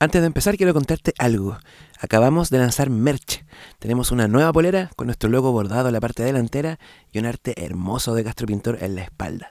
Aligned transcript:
Antes 0.00 0.20
de 0.20 0.28
empezar 0.28 0.56
quiero 0.56 0.74
contarte 0.74 1.12
algo. 1.18 1.58
Acabamos 1.98 2.50
de 2.50 2.58
lanzar 2.58 2.88
merch. 2.88 3.44
Tenemos 3.80 4.12
una 4.12 4.28
nueva 4.28 4.52
polera 4.52 4.92
con 4.94 5.08
nuestro 5.08 5.28
logo 5.28 5.50
bordado 5.50 5.88
en 5.88 5.92
la 5.92 6.00
parte 6.00 6.22
delantera 6.22 6.78
y 7.10 7.18
un 7.18 7.26
arte 7.26 7.64
hermoso 7.64 8.14
de 8.14 8.22
Castro 8.22 8.46
Pintor 8.46 8.78
en 8.80 8.94
la 8.94 9.02
espalda. 9.02 9.50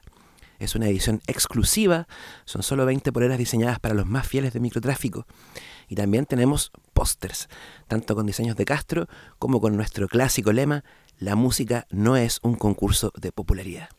Es 0.58 0.74
una 0.74 0.88
edición 0.88 1.22
exclusiva, 1.28 2.08
son 2.46 2.64
solo 2.64 2.86
20 2.86 3.12
poleras 3.12 3.38
diseñadas 3.38 3.82
para 3.82 3.94
los 3.94 4.06
más 4.06 4.26
fieles 4.26 4.54
de 4.54 4.62
microtráfico. 4.62 5.28
Y 5.90 5.96
también 5.96 6.26
tenemos 6.26 6.72
pósters, 6.94 7.50
tanto 7.90 8.16
con 8.16 8.26
diseños 8.26 8.56
de 8.56 8.64
Castro 8.64 9.10
como 9.40 9.60
con 9.60 9.76
nuestro 9.76 10.08
clásico 10.08 10.54
lema, 10.54 10.86
la 11.20 11.36
música 11.36 11.88
no 11.90 12.16
es 12.16 12.40
un 12.42 12.56
concurso 12.56 13.12
de 13.20 13.34
popularidad. 13.34 13.90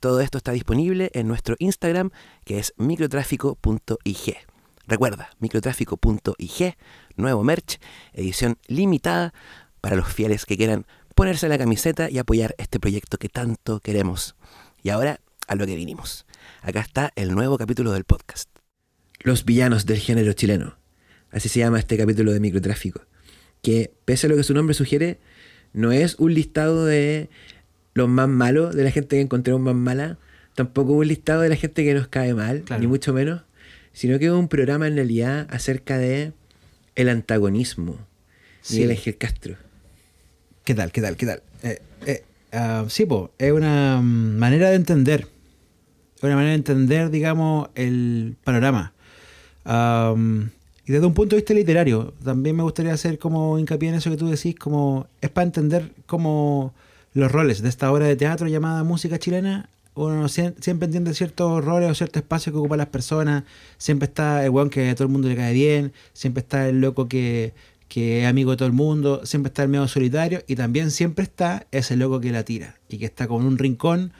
Todo 0.00 0.22
esto 0.22 0.38
está 0.38 0.50
disponible 0.50 1.12
en 1.14 1.28
nuestro 1.28 1.54
Instagram 1.60 2.10
que 2.44 2.58
es 2.58 2.74
microtráfico.ig. 2.78 4.57
Recuerda, 4.88 5.28
microtráfico.ig, 5.38 6.76
nuevo 7.16 7.44
merch, 7.44 7.78
edición 8.14 8.56
limitada 8.68 9.34
para 9.82 9.96
los 9.96 10.10
fieles 10.10 10.46
que 10.46 10.56
quieran 10.56 10.86
ponerse 11.14 11.46
la 11.50 11.58
camiseta 11.58 12.08
y 12.08 12.16
apoyar 12.16 12.54
este 12.56 12.80
proyecto 12.80 13.18
que 13.18 13.28
tanto 13.28 13.80
queremos. 13.80 14.34
Y 14.82 14.88
ahora 14.88 15.20
a 15.46 15.56
lo 15.56 15.66
que 15.66 15.76
vinimos. 15.76 16.24
Acá 16.62 16.80
está 16.80 17.12
el 17.16 17.34
nuevo 17.34 17.58
capítulo 17.58 17.92
del 17.92 18.04
podcast. 18.04 18.48
Los 19.20 19.44
villanos 19.44 19.84
del 19.84 19.98
género 19.98 20.32
chileno. 20.32 20.78
Así 21.30 21.50
se 21.50 21.58
llama 21.58 21.78
este 21.78 21.98
capítulo 21.98 22.32
de 22.32 22.40
microtráfico. 22.40 23.02
Que, 23.60 23.92
pese 24.06 24.26
a 24.26 24.30
lo 24.30 24.36
que 24.36 24.42
su 24.42 24.54
nombre 24.54 24.72
sugiere, 24.72 25.20
no 25.74 25.92
es 25.92 26.14
un 26.18 26.32
listado 26.32 26.86
de 26.86 27.28
los 27.92 28.08
más 28.08 28.28
malos, 28.30 28.74
de 28.74 28.84
la 28.84 28.90
gente 28.90 29.16
que 29.16 29.22
encontramos 29.22 29.60
más 29.60 29.74
mala, 29.74 30.16
tampoco 30.54 30.94
un 30.94 31.08
listado 31.08 31.42
de 31.42 31.50
la 31.50 31.56
gente 31.56 31.84
que 31.84 31.92
nos 31.92 32.08
cae 32.08 32.32
mal, 32.32 32.64
ni 32.80 32.86
mucho 32.86 33.12
menos 33.12 33.42
sino 33.92 34.18
que 34.18 34.26
es 34.26 34.32
un 34.32 34.48
programa 34.48 34.86
en 34.86 34.94
realidad 34.94 35.46
acerca 35.50 35.98
de 35.98 36.32
el 36.94 37.08
antagonismo. 37.08 37.98
Miguel 38.70 38.90
Ángel 38.90 39.16
Castro. 39.16 39.56
¿Qué 40.64 40.74
tal? 40.74 40.92
¿Qué 40.92 41.00
tal? 41.00 41.16
¿Qué 41.16 41.26
tal? 41.26 41.42
Eh, 41.62 41.80
eh, 42.06 42.24
ah, 42.52 42.84
sí, 42.88 43.06
es 43.38 43.52
una 43.52 44.00
manera 44.02 44.70
de 44.70 44.76
entender. 44.76 45.26
Una 46.20 46.34
manera 46.34 46.50
de 46.50 46.56
entender, 46.56 47.10
digamos, 47.10 47.68
el 47.74 48.36
panorama. 48.44 48.92
y 49.64 50.92
desde 50.92 51.06
un 51.06 51.14
punto 51.14 51.36
de 51.36 51.42
vista 51.42 51.54
literario, 51.54 52.12
también 52.24 52.56
me 52.56 52.64
gustaría 52.64 52.92
hacer 52.92 53.18
como 53.18 53.58
hincapié 53.58 53.90
en 53.90 53.94
eso 53.94 54.10
que 54.10 54.16
tú 54.16 54.28
decís, 54.28 54.56
como 54.56 55.06
es 55.20 55.30
para 55.30 55.46
entender 55.46 55.92
cómo 56.06 56.74
los 57.14 57.30
roles 57.32 57.62
de 57.62 57.68
esta 57.68 57.90
obra 57.90 58.06
de 58.06 58.16
teatro 58.16 58.48
llamada 58.48 58.84
música 58.84 59.18
chilena 59.18 59.68
uno 60.06 60.28
siempre 60.28 60.86
entiende 60.86 61.14
ciertos 61.14 61.64
roles 61.64 61.90
o 61.90 61.94
ciertos 61.94 62.22
espacios 62.22 62.52
que 62.52 62.58
ocupan 62.58 62.78
las 62.78 62.88
personas. 62.88 63.44
Siempre 63.76 64.06
está 64.06 64.44
el 64.44 64.50
weón 64.50 64.70
que 64.70 64.90
a 64.90 64.94
todo 64.94 65.04
el 65.04 65.12
mundo 65.12 65.28
le 65.28 65.36
cae 65.36 65.52
bien. 65.52 65.92
Siempre 66.12 66.40
está 66.40 66.68
el 66.68 66.80
loco 66.80 67.08
que, 67.08 67.54
es 67.94 68.26
amigo 68.26 68.52
de 68.52 68.56
todo 68.56 68.66
el 68.66 68.74
mundo. 68.74 69.24
Siempre 69.24 69.48
está 69.48 69.62
el 69.62 69.68
medio 69.68 69.88
solitario. 69.88 70.42
Y 70.46 70.56
también 70.56 70.90
siempre 70.90 71.24
está 71.24 71.66
ese 71.72 71.96
loco 71.96 72.20
que 72.20 72.32
la 72.32 72.44
tira 72.44 72.76
y 72.88 72.98
que 72.98 73.06
está 73.06 73.26
con 73.26 73.44
un 73.44 73.58
rincón 73.58 74.12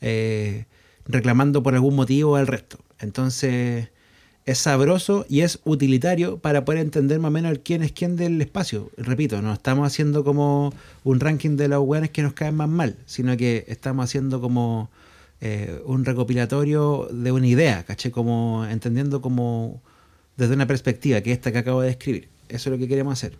eh, 0.00 0.64
reclamando 1.06 1.62
por 1.62 1.74
algún 1.74 1.96
motivo 1.96 2.36
al 2.36 2.46
resto. 2.46 2.78
Entonces 2.98 3.88
es 4.46 4.58
sabroso 4.58 5.26
y 5.28 5.40
es 5.40 5.58
utilitario 5.64 6.38
para 6.38 6.64
poder 6.64 6.80
entender 6.80 7.18
más 7.18 7.30
o 7.30 7.32
menos 7.32 7.58
quién 7.64 7.82
es 7.82 7.90
quién 7.90 8.14
del 8.14 8.40
espacio. 8.40 8.90
Repito, 8.96 9.42
no 9.42 9.52
estamos 9.52 9.86
haciendo 9.86 10.22
como 10.22 10.72
un 11.02 11.18
ranking 11.18 11.56
de 11.56 11.66
los 11.66 11.82
weones 11.84 12.10
que 12.10 12.22
nos 12.22 12.32
caen 12.32 12.54
más 12.54 12.68
mal, 12.68 12.96
sino 13.06 13.36
que 13.36 13.64
estamos 13.66 14.04
haciendo 14.04 14.40
como 14.40 14.88
eh, 15.40 15.80
un 15.84 16.04
recopilatorio 16.04 17.08
de 17.12 17.30
una 17.32 17.46
idea, 17.46 17.84
caché, 17.84 18.10
como 18.10 18.66
entendiendo 18.70 19.20
como 19.20 19.82
desde 20.36 20.54
una 20.54 20.66
perspectiva 20.66 21.20
que 21.20 21.32
esta 21.32 21.52
que 21.52 21.58
acabo 21.58 21.82
de 21.82 21.88
describir. 21.88 22.28
Eso 22.48 22.70
es 22.70 22.72
lo 22.72 22.78
que 22.78 22.88
queremos 22.88 23.12
hacer. 23.12 23.36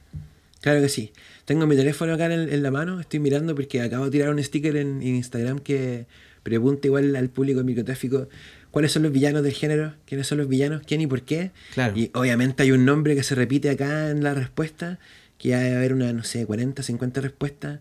Claro 0.60 0.80
que 0.80 0.88
sí. 0.88 1.12
Tengo 1.44 1.66
mi 1.66 1.76
teléfono 1.76 2.14
acá 2.14 2.26
en, 2.26 2.62
la 2.62 2.70
mano, 2.70 3.00
estoy 3.00 3.20
mirando 3.20 3.54
porque 3.54 3.80
acabo 3.80 4.06
de 4.06 4.10
tirar 4.10 4.30
un 4.30 4.42
sticker 4.42 4.76
en, 4.76 5.02
Instagram 5.02 5.60
que 5.60 6.06
pregunta 6.42 6.86
igual 6.86 7.14
al 7.16 7.28
público 7.28 7.58
de 7.60 7.64
microtráfico 7.64 8.28
cuáles 8.70 8.92
son 8.92 9.04
los 9.04 9.12
villanos 9.12 9.42
del 9.42 9.52
género, 9.52 9.94
quiénes 10.06 10.26
son 10.26 10.38
los 10.38 10.48
villanos, 10.48 10.82
quién 10.86 11.00
y 11.00 11.06
por 11.06 11.22
qué. 11.22 11.52
Claro. 11.72 11.96
Y 11.96 12.10
obviamente 12.14 12.62
hay 12.62 12.72
un 12.72 12.84
nombre 12.84 13.14
que 13.14 13.22
se 13.22 13.34
repite 13.34 13.70
acá 13.70 14.10
en 14.10 14.22
la 14.22 14.34
respuesta, 14.34 14.98
que 15.38 15.54
hay 15.54 15.72
a 15.72 15.76
haber 15.78 15.94
una, 15.94 16.12
no 16.12 16.24
sé, 16.24 16.44
40, 16.44 16.82
50 16.82 17.20
respuestas. 17.20 17.80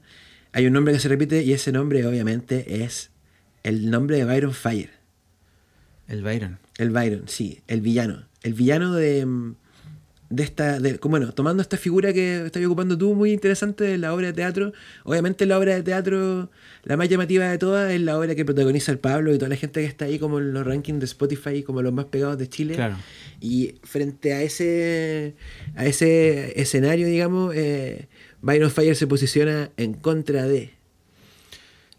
Hay 0.53 0.67
un 0.67 0.73
nombre 0.73 0.94
que 0.94 1.00
se 1.00 1.09
repite 1.09 1.44
y 1.44 1.53
ese 1.53 1.72
nombre 1.72 2.06
obviamente 2.06 2.84
es 2.84 3.09
el 3.66 3.90
nombre 3.90 4.18
de 4.18 4.26
Byron 4.26 4.53
Fire. 4.53 4.92
El 6.08 6.22
Byron. 6.22 6.59
El 6.78 6.92
Byron, 6.92 7.24
sí, 7.26 7.62
el 7.68 7.81
villano. 7.81 8.28
El 8.44 8.53
villano 8.53 8.94
de, 8.94 9.26
de 10.30 10.44
esta, 10.44 10.80
de, 10.80 11.00
bueno, 11.02 11.34
tomando 11.34 11.64
esta 11.64 11.76
figura 11.76 12.14
que 12.14 12.46
estás 12.46 12.64
ocupando 12.64 12.96
tú, 12.96 13.16
muy 13.16 13.31
interesante 13.31 13.84
de 13.84 13.98
la 13.98 14.14
obra 14.14 14.28
de 14.28 14.34
teatro. 14.34 14.72
Obviamente 15.03 15.48
la 15.48 15.58
obra 15.58 15.74
de 15.74 15.81
teatro, 15.81 16.52
la 16.84 16.96
más 16.96 17.09
llamativa 17.09 17.50
de 17.50 17.58
todas, 17.58 17.92
es 17.92 18.02
la 18.02 18.20
obra 18.20 18.36
que 18.36 18.46
protagoniza 18.46 18.92
el 18.92 19.00
Pablo 19.00 19.34
y 19.34 19.40
toda 19.40 19.50
la 19.50 19.56
gente 19.56 19.82
que 19.82 19.88
está 19.88 20.06
ahí 20.06 20.20
como 20.20 20.38
en 20.38 20.53
los 20.53 20.64
rankings 20.64 21.00
de 21.00 21.06
Spotify, 21.06 21.64
como 21.64 21.82
los 21.82 21.92
más 21.92 22.06
pegados 22.06 22.38
de 22.38 22.47
Chile. 22.47 22.76
Claro. 22.76 22.97
Y 23.42 23.80
frente 23.82 24.34
a 24.34 24.44
ese, 24.44 25.34
a 25.76 25.88
ese 25.88 26.62
escenario, 26.62 27.08
digamos, 27.08 27.56
eh, 27.56 28.09
Byron 28.44 28.70
Fire 28.70 28.96
se 28.96 29.08
posiciona 29.08 29.72
en 29.78 29.96
contra 29.96 30.46
de... 30.46 30.70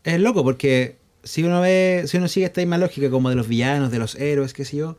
Es 0.05 0.21
loco 0.21 0.45
porque 0.45 1.05
si 1.27 1.43
uno 1.43 1.61
ve, 1.61 2.05
si 2.07 2.17
uno 2.17 2.29
sigue 2.29 2.47
esta 2.47 2.61
misma 2.61 2.79
lógica 2.79 3.11
como 3.11 3.29
de 3.29 3.35
los 3.35 3.49
villanos, 3.49 3.91
de 3.91 3.99
los 3.99 4.15
héroes, 4.15 4.55
qué 4.55 4.65
sé 4.65 4.77
yo, 4.77 4.97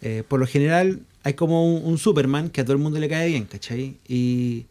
eh, 0.00 0.22
por 0.26 0.40
lo 0.40 0.46
general 0.46 1.00
hay 1.22 1.34
como 1.34 1.76
un, 1.76 1.98
Superman 1.98 2.50
que 2.50 2.62
a 2.62 2.64
todo 2.64 2.72
el 2.72 2.82
mundo 2.82 2.98
le 2.98 3.08
cae 3.08 3.28
bien, 3.28 3.44
¿cachai? 3.44 3.96
Y, 4.08 4.66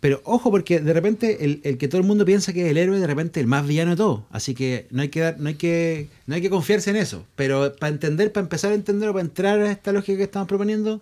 pero 0.00 0.20
ojo, 0.24 0.50
porque 0.50 0.80
de 0.80 0.92
repente 0.92 1.44
el, 1.44 1.78
que 1.78 1.88
todo 1.88 2.00
el 2.00 2.06
mundo 2.06 2.24
piensa 2.24 2.52
que 2.52 2.64
es 2.64 2.70
el 2.70 2.78
héroe, 2.78 2.98
de 2.98 3.06
repente 3.06 3.40
el 3.40 3.46
más 3.46 3.66
villano 3.66 3.92
de 3.92 3.96
todo. 3.96 4.26
Así 4.30 4.54
que 4.54 4.86
no 4.90 5.02
hay 5.02 5.08
que 5.08 5.20
dar, 5.20 5.38
no 5.38 5.48
hay 5.48 5.54
que, 5.54 6.08
no 6.26 6.34
hay 6.34 6.40
que 6.40 6.50
confiarse 6.50 6.90
en 6.90 6.96
eso. 6.96 7.24
Pero 7.36 7.74
para 7.76 7.92
entender, 7.92 8.32
para 8.32 8.44
empezar 8.44 8.72
a 8.72 8.74
entender 8.74 9.08
o 9.08 9.12
para 9.12 9.24
entrar 9.24 9.60
a 9.60 9.70
esta 9.70 9.92
lógica 9.92 10.18
que 10.18 10.24
estamos 10.24 10.48
proponiendo, 10.48 11.00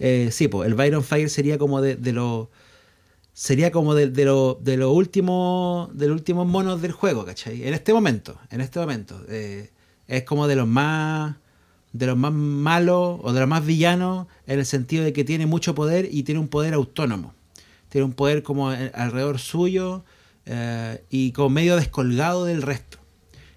eh, 0.00 0.30
sí, 0.32 0.48
pues 0.48 0.68
el 0.68 0.74
Byron 0.74 1.04
Fire 1.04 1.30
sería 1.30 1.58
como 1.58 1.80
de, 1.80 1.96
de 1.96 2.12
los 2.12 2.48
sería 3.38 3.70
como 3.70 3.94
de, 3.94 4.06
los 4.24 4.64
de 4.64 4.84
últimos 4.84 5.96
de 5.96 6.08
los 6.08 6.16
últimos 6.16 6.44
monos 6.44 6.82
del 6.82 6.90
juego, 6.90 7.24
¿cachai? 7.24 7.68
En 7.68 7.72
este 7.72 7.92
momento, 7.92 8.36
en 8.50 8.60
este 8.60 8.80
momento. 8.80 9.24
Eh, 9.28 9.70
es 10.08 10.24
como 10.24 10.48
de 10.48 10.56
los 10.56 10.66
más 10.66 11.36
de 11.92 12.06
los 12.06 12.16
más 12.16 12.32
malos 12.32 13.20
o 13.22 13.32
de 13.32 13.38
los 13.38 13.48
más 13.48 13.64
villanos 13.64 14.26
en 14.48 14.58
el 14.58 14.66
sentido 14.66 15.04
de 15.04 15.12
que 15.12 15.22
tiene 15.22 15.46
mucho 15.46 15.76
poder 15.76 16.08
y 16.10 16.24
tiene 16.24 16.40
un 16.40 16.48
poder 16.48 16.74
autónomo. 16.74 17.32
Tiene 17.90 18.06
un 18.06 18.12
poder 18.12 18.42
como 18.42 18.70
alrededor 18.70 19.38
suyo 19.38 20.04
eh, 20.44 21.04
y 21.08 21.30
como 21.30 21.50
medio 21.50 21.76
descolgado 21.76 22.44
del 22.44 22.60
resto. 22.60 22.98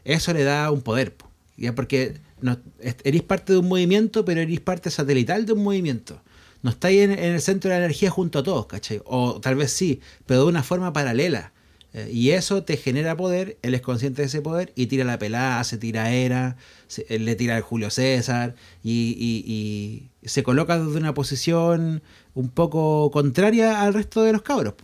Eso 0.06 0.32
le 0.32 0.44
da 0.44 0.70
un 0.70 0.82
poder, 0.82 1.16
¿ya? 1.58 1.74
porque 1.74 2.20
eres 3.04 3.24
parte 3.24 3.54
de 3.54 3.60
un 3.60 3.68
movimiento, 3.68 4.26
pero 4.26 4.42
eres 4.42 4.60
parte 4.60 4.92
satelital 4.92 5.48
de 5.48 5.54
un 5.54 5.64
movimiento 5.64 6.22
no 6.62 6.70
estáis 6.70 7.02
en, 7.02 7.12
el 7.12 7.42
centro 7.42 7.70
de 7.70 7.78
la 7.78 7.86
energía 7.86 8.10
junto 8.10 8.40
a 8.40 8.44
todos, 8.44 8.68
¿cachai? 8.68 9.02
O 9.06 9.40
tal 9.42 9.56
vez 9.56 9.72
sí, 9.72 10.02
pero 10.26 10.42
de 10.42 10.48
una 10.48 10.64
forma 10.64 10.94
paralela. 10.94 11.54
Eh, 11.94 12.10
y 12.14 12.30
eso 12.32 12.64
te 12.64 12.78
genera 12.78 13.18
poder, 13.18 13.58
él 13.64 13.74
es 13.74 13.82
consciente 13.82 14.22
de 14.22 14.28
ese 14.28 14.42
poder 14.42 14.72
y 14.76 14.88
tira 14.88 15.04
la 15.04 15.20
pelada, 15.20 15.64
se 15.66 15.78
tira 15.78 16.12
era, 16.14 16.56
le 17.10 17.36
tira 17.36 17.58
el 17.58 17.64
Julio 17.64 17.90
César 17.90 18.56
y, 18.84 20.08
se 20.24 20.44
coloca 20.44 20.80
desde 20.80 20.98
una 20.98 21.14
posición 21.14 22.02
un 22.36 22.50
poco 22.50 23.10
contraria 23.12 23.82
al 23.82 23.94
resto 23.94 24.24
de 24.24 24.32
los 24.32 24.42
cabros. 24.44 24.76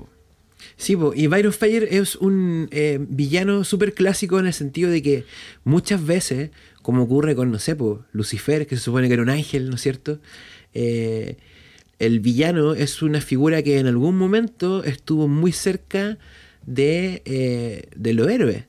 Sí, 0.75 0.97
y 1.15 1.27
Byron 1.27 1.53
Fire 1.53 1.87
es 1.89 2.15
un 2.15 2.67
eh, 2.71 2.97
villano 2.99 3.63
súper 3.63 3.93
clásico 3.93 4.39
en 4.39 4.47
el 4.47 4.53
sentido 4.53 4.89
de 4.89 5.01
que 5.01 5.25
muchas 5.63 6.03
veces, 6.03 6.49
como 6.81 7.03
ocurre 7.03 7.35
con, 7.35 7.51
no 7.51 7.59
sé, 7.59 7.77
Lucifer, 8.11 8.67
que 8.67 8.75
se 8.75 8.81
supone 8.81 9.07
que 9.07 9.13
era 9.13 9.23
un 9.23 9.29
ángel, 9.29 9.69
¿no 9.69 9.75
es 9.75 9.81
cierto? 9.81 10.19
Eh, 10.73 11.37
el 11.99 12.19
villano 12.19 12.73
es 12.73 13.01
una 13.01 13.21
figura 13.21 13.61
que 13.63 13.79
en 13.79 13.87
algún 13.87 14.17
momento 14.17 14.83
estuvo 14.83 15.27
muy 15.27 15.51
cerca 15.51 16.17
de, 16.65 17.21
eh, 17.25 17.89
de 17.95 18.13
los 18.13 18.27
héroes, 18.29 18.65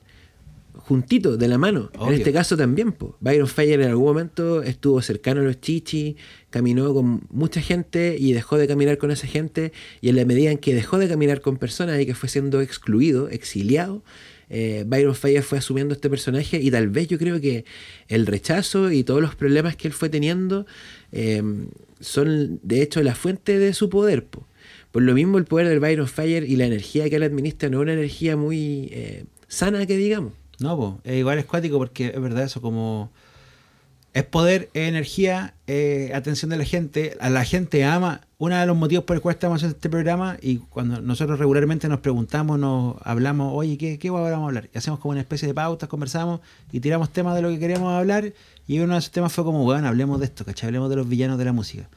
juntito, 0.73 1.37
de 1.37 1.49
la 1.49 1.59
mano. 1.59 1.91
En 2.01 2.15
este 2.15 2.33
caso 2.33 2.57
también, 2.57 2.95
Byron 3.21 3.49
Fire 3.49 3.81
en 3.81 3.89
algún 3.89 4.07
momento 4.07 4.63
estuvo 4.63 5.03
cercano 5.03 5.43
a 5.43 5.45
los 5.45 5.61
chichis, 5.61 6.17
caminó 6.49 6.95
con 6.95 7.27
mucha 7.29 7.61
gente 7.61 8.17
y 8.19 8.33
dejó 8.33 8.57
de 8.57 8.67
caminar 8.67 8.97
con 8.97 9.11
esa 9.11 9.27
gente, 9.27 9.73
y 10.01 10.09
en 10.09 10.17
la 10.17 10.25
medida 10.25 10.51
en 10.51 10.59
que 10.59 10.75
dejó 10.75 10.99
de 10.99 11.09
caminar 11.09 11.43
con 11.43 11.59
personas 11.59 12.01
y 12.01 12.07
que 12.07 12.15
fue 12.15 12.31
siendo 12.31 12.63
excluido, 12.63 13.29
exiliado, 13.29 14.03
eh, 14.49 14.85
Byron 14.87 15.15
Fire 15.15 15.43
fue 15.43 15.59
asumiendo 15.59 15.93
este 15.93 16.09
personaje 16.09 16.59
y 16.59 16.71
tal 16.71 16.89
vez 16.89 17.09
yo 17.09 17.19
creo 17.19 17.39
que 17.39 17.67
el 18.09 18.25
rechazo 18.25 18.91
y 18.91 19.05
todos 19.05 19.21
los 19.21 19.35
problemas 19.35 19.77
que 19.77 19.89
él 19.89 19.93
fue 19.93 20.09
teniendo 20.09 20.65
eh, 21.13 21.43
son 22.01 22.61
de 22.63 22.83
hecho 22.83 23.03
la 23.03 23.15
fuente 23.15 23.59
de 23.59 23.73
su 23.75 23.89
poder. 23.89 24.27
Por 24.27 25.03
lo 25.03 25.15
mismo 25.15 25.39
el 25.39 25.45
poder 25.45 25.69
del 25.69 25.81
Byron 25.81 26.09
Fire 26.09 26.45
y 26.45 26.57
la 26.57 26.67
energía 26.67 27.09
que 27.11 27.17
él 27.17 27.23
administra 27.23 27.69
no 27.69 27.79
es 27.79 27.83
una 27.83 27.93
energía 27.93 28.37
muy 28.37 28.89
eh, 28.93 29.25
sana 29.47 29.87
que 29.87 29.97
digamos. 29.97 30.33
No, 30.61 31.01
pues 31.05 31.17
igual 31.17 31.39
es 31.39 31.45
cuático 31.45 31.79
porque 31.79 32.09
es 32.09 32.21
verdad 32.21 32.45
eso 32.45 32.61
como... 32.61 33.13
es 34.15 34.25
poder, 34.25 34.71
energía, 34.75 35.55
atención 36.15 36.51
de 36.51 36.57
la 36.57 36.65
gente. 36.65 37.17
A 37.21 37.31
la 37.31 37.45
gente 37.45 37.85
ama. 37.85 38.23
Uno 38.39 38.57
de 38.57 38.67
los 38.67 38.77
motivos 38.77 39.05
por 39.05 39.17
el 39.17 39.23
cual 39.23 39.35
estamos 39.35 39.57
haciendo 39.57 39.77
este 39.77 39.91
programa 39.91 40.37
y 40.41 40.59
cuando 40.59 41.01
nosotros 41.01 41.41
regularmente 41.41 41.89
nos 41.89 42.01
preguntamos, 42.01 42.59
nos 42.59 42.95
hablamos, 43.03 43.53
oye, 43.53 43.77
¿qué, 43.77 43.99
qué 43.99 44.11
vamos 44.11 44.31
a 44.31 44.47
hablar? 44.47 44.71
Y 44.73 44.79
hacemos 44.79 45.01
como 45.01 45.13
una 45.13 45.21
especie 45.21 45.49
de 45.49 45.55
pautas, 45.55 45.89
conversamos 45.89 46.41
y 46.71 46.79
tiramos 46.79 47.13
temas 47.13 47.35
de 47.35 47.43
lo 47.43 47.49
que 47.49 47.59
queríamos 47.59 47.93
hablar. 47.93 48.33
Y 48.69 48.79
uno 48.79 48.93
de 48.93 49.01
esos 49.01 49.11
temas 49.11 49.33
fue 49.33 49.45
como, 49.45 49.65
bueno, 49.65 49.89
hablemos 49.89 50.21
de 50.21 50.27
esto, 50.27 50.45
¿cachai? 50.45 50.69
Hablemos 50.69 50.89
de 50.89 50.97
los 50.97 51.09
villanos 51.09 51.37
de 51.37 51.45
la 51.45 51.53
música. 51.53 51.89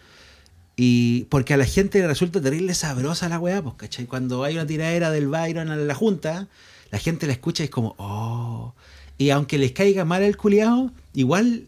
Y 0.75 1.25
porque 1.25 1.53
a 1.53 1.57
la 1.57 1.65
gente 1.65 1.99
le 1.99 2.07
resulta 2.07 2.41
terrible 2.41 2.73
sabrosa 2.73 3.29
la 3.29 3.39
weá, 3.39 3.61
pues, 3.61 3.75
¿cachai? 3.75 4.05
Cuando 4.05 4.43
hay 4.43 4.55
una 4.55 4.65
tiradera 4.65 5.11
del 5.11 5.27
Byron 5.27 5.69
a 5.69 5.75
la 5.75 5.93
junta, 5.93 6.47
la 6.89 6.97
gente 6.97 7.27
la 7.27 7.33
escucha 7.33 7.63
y 7.63 7.65
es 7.65 7.69
como, 7.69 7.93
oh. 7.99 8.73
Y 9.19 9.29
aunque 9.29 9.59
les 9.59 9.73
caiga 9.73 10.05
mal 10.05 10.23
el 10.23 10.37
culiado, 10.37 10.91
igual 11.13 11.67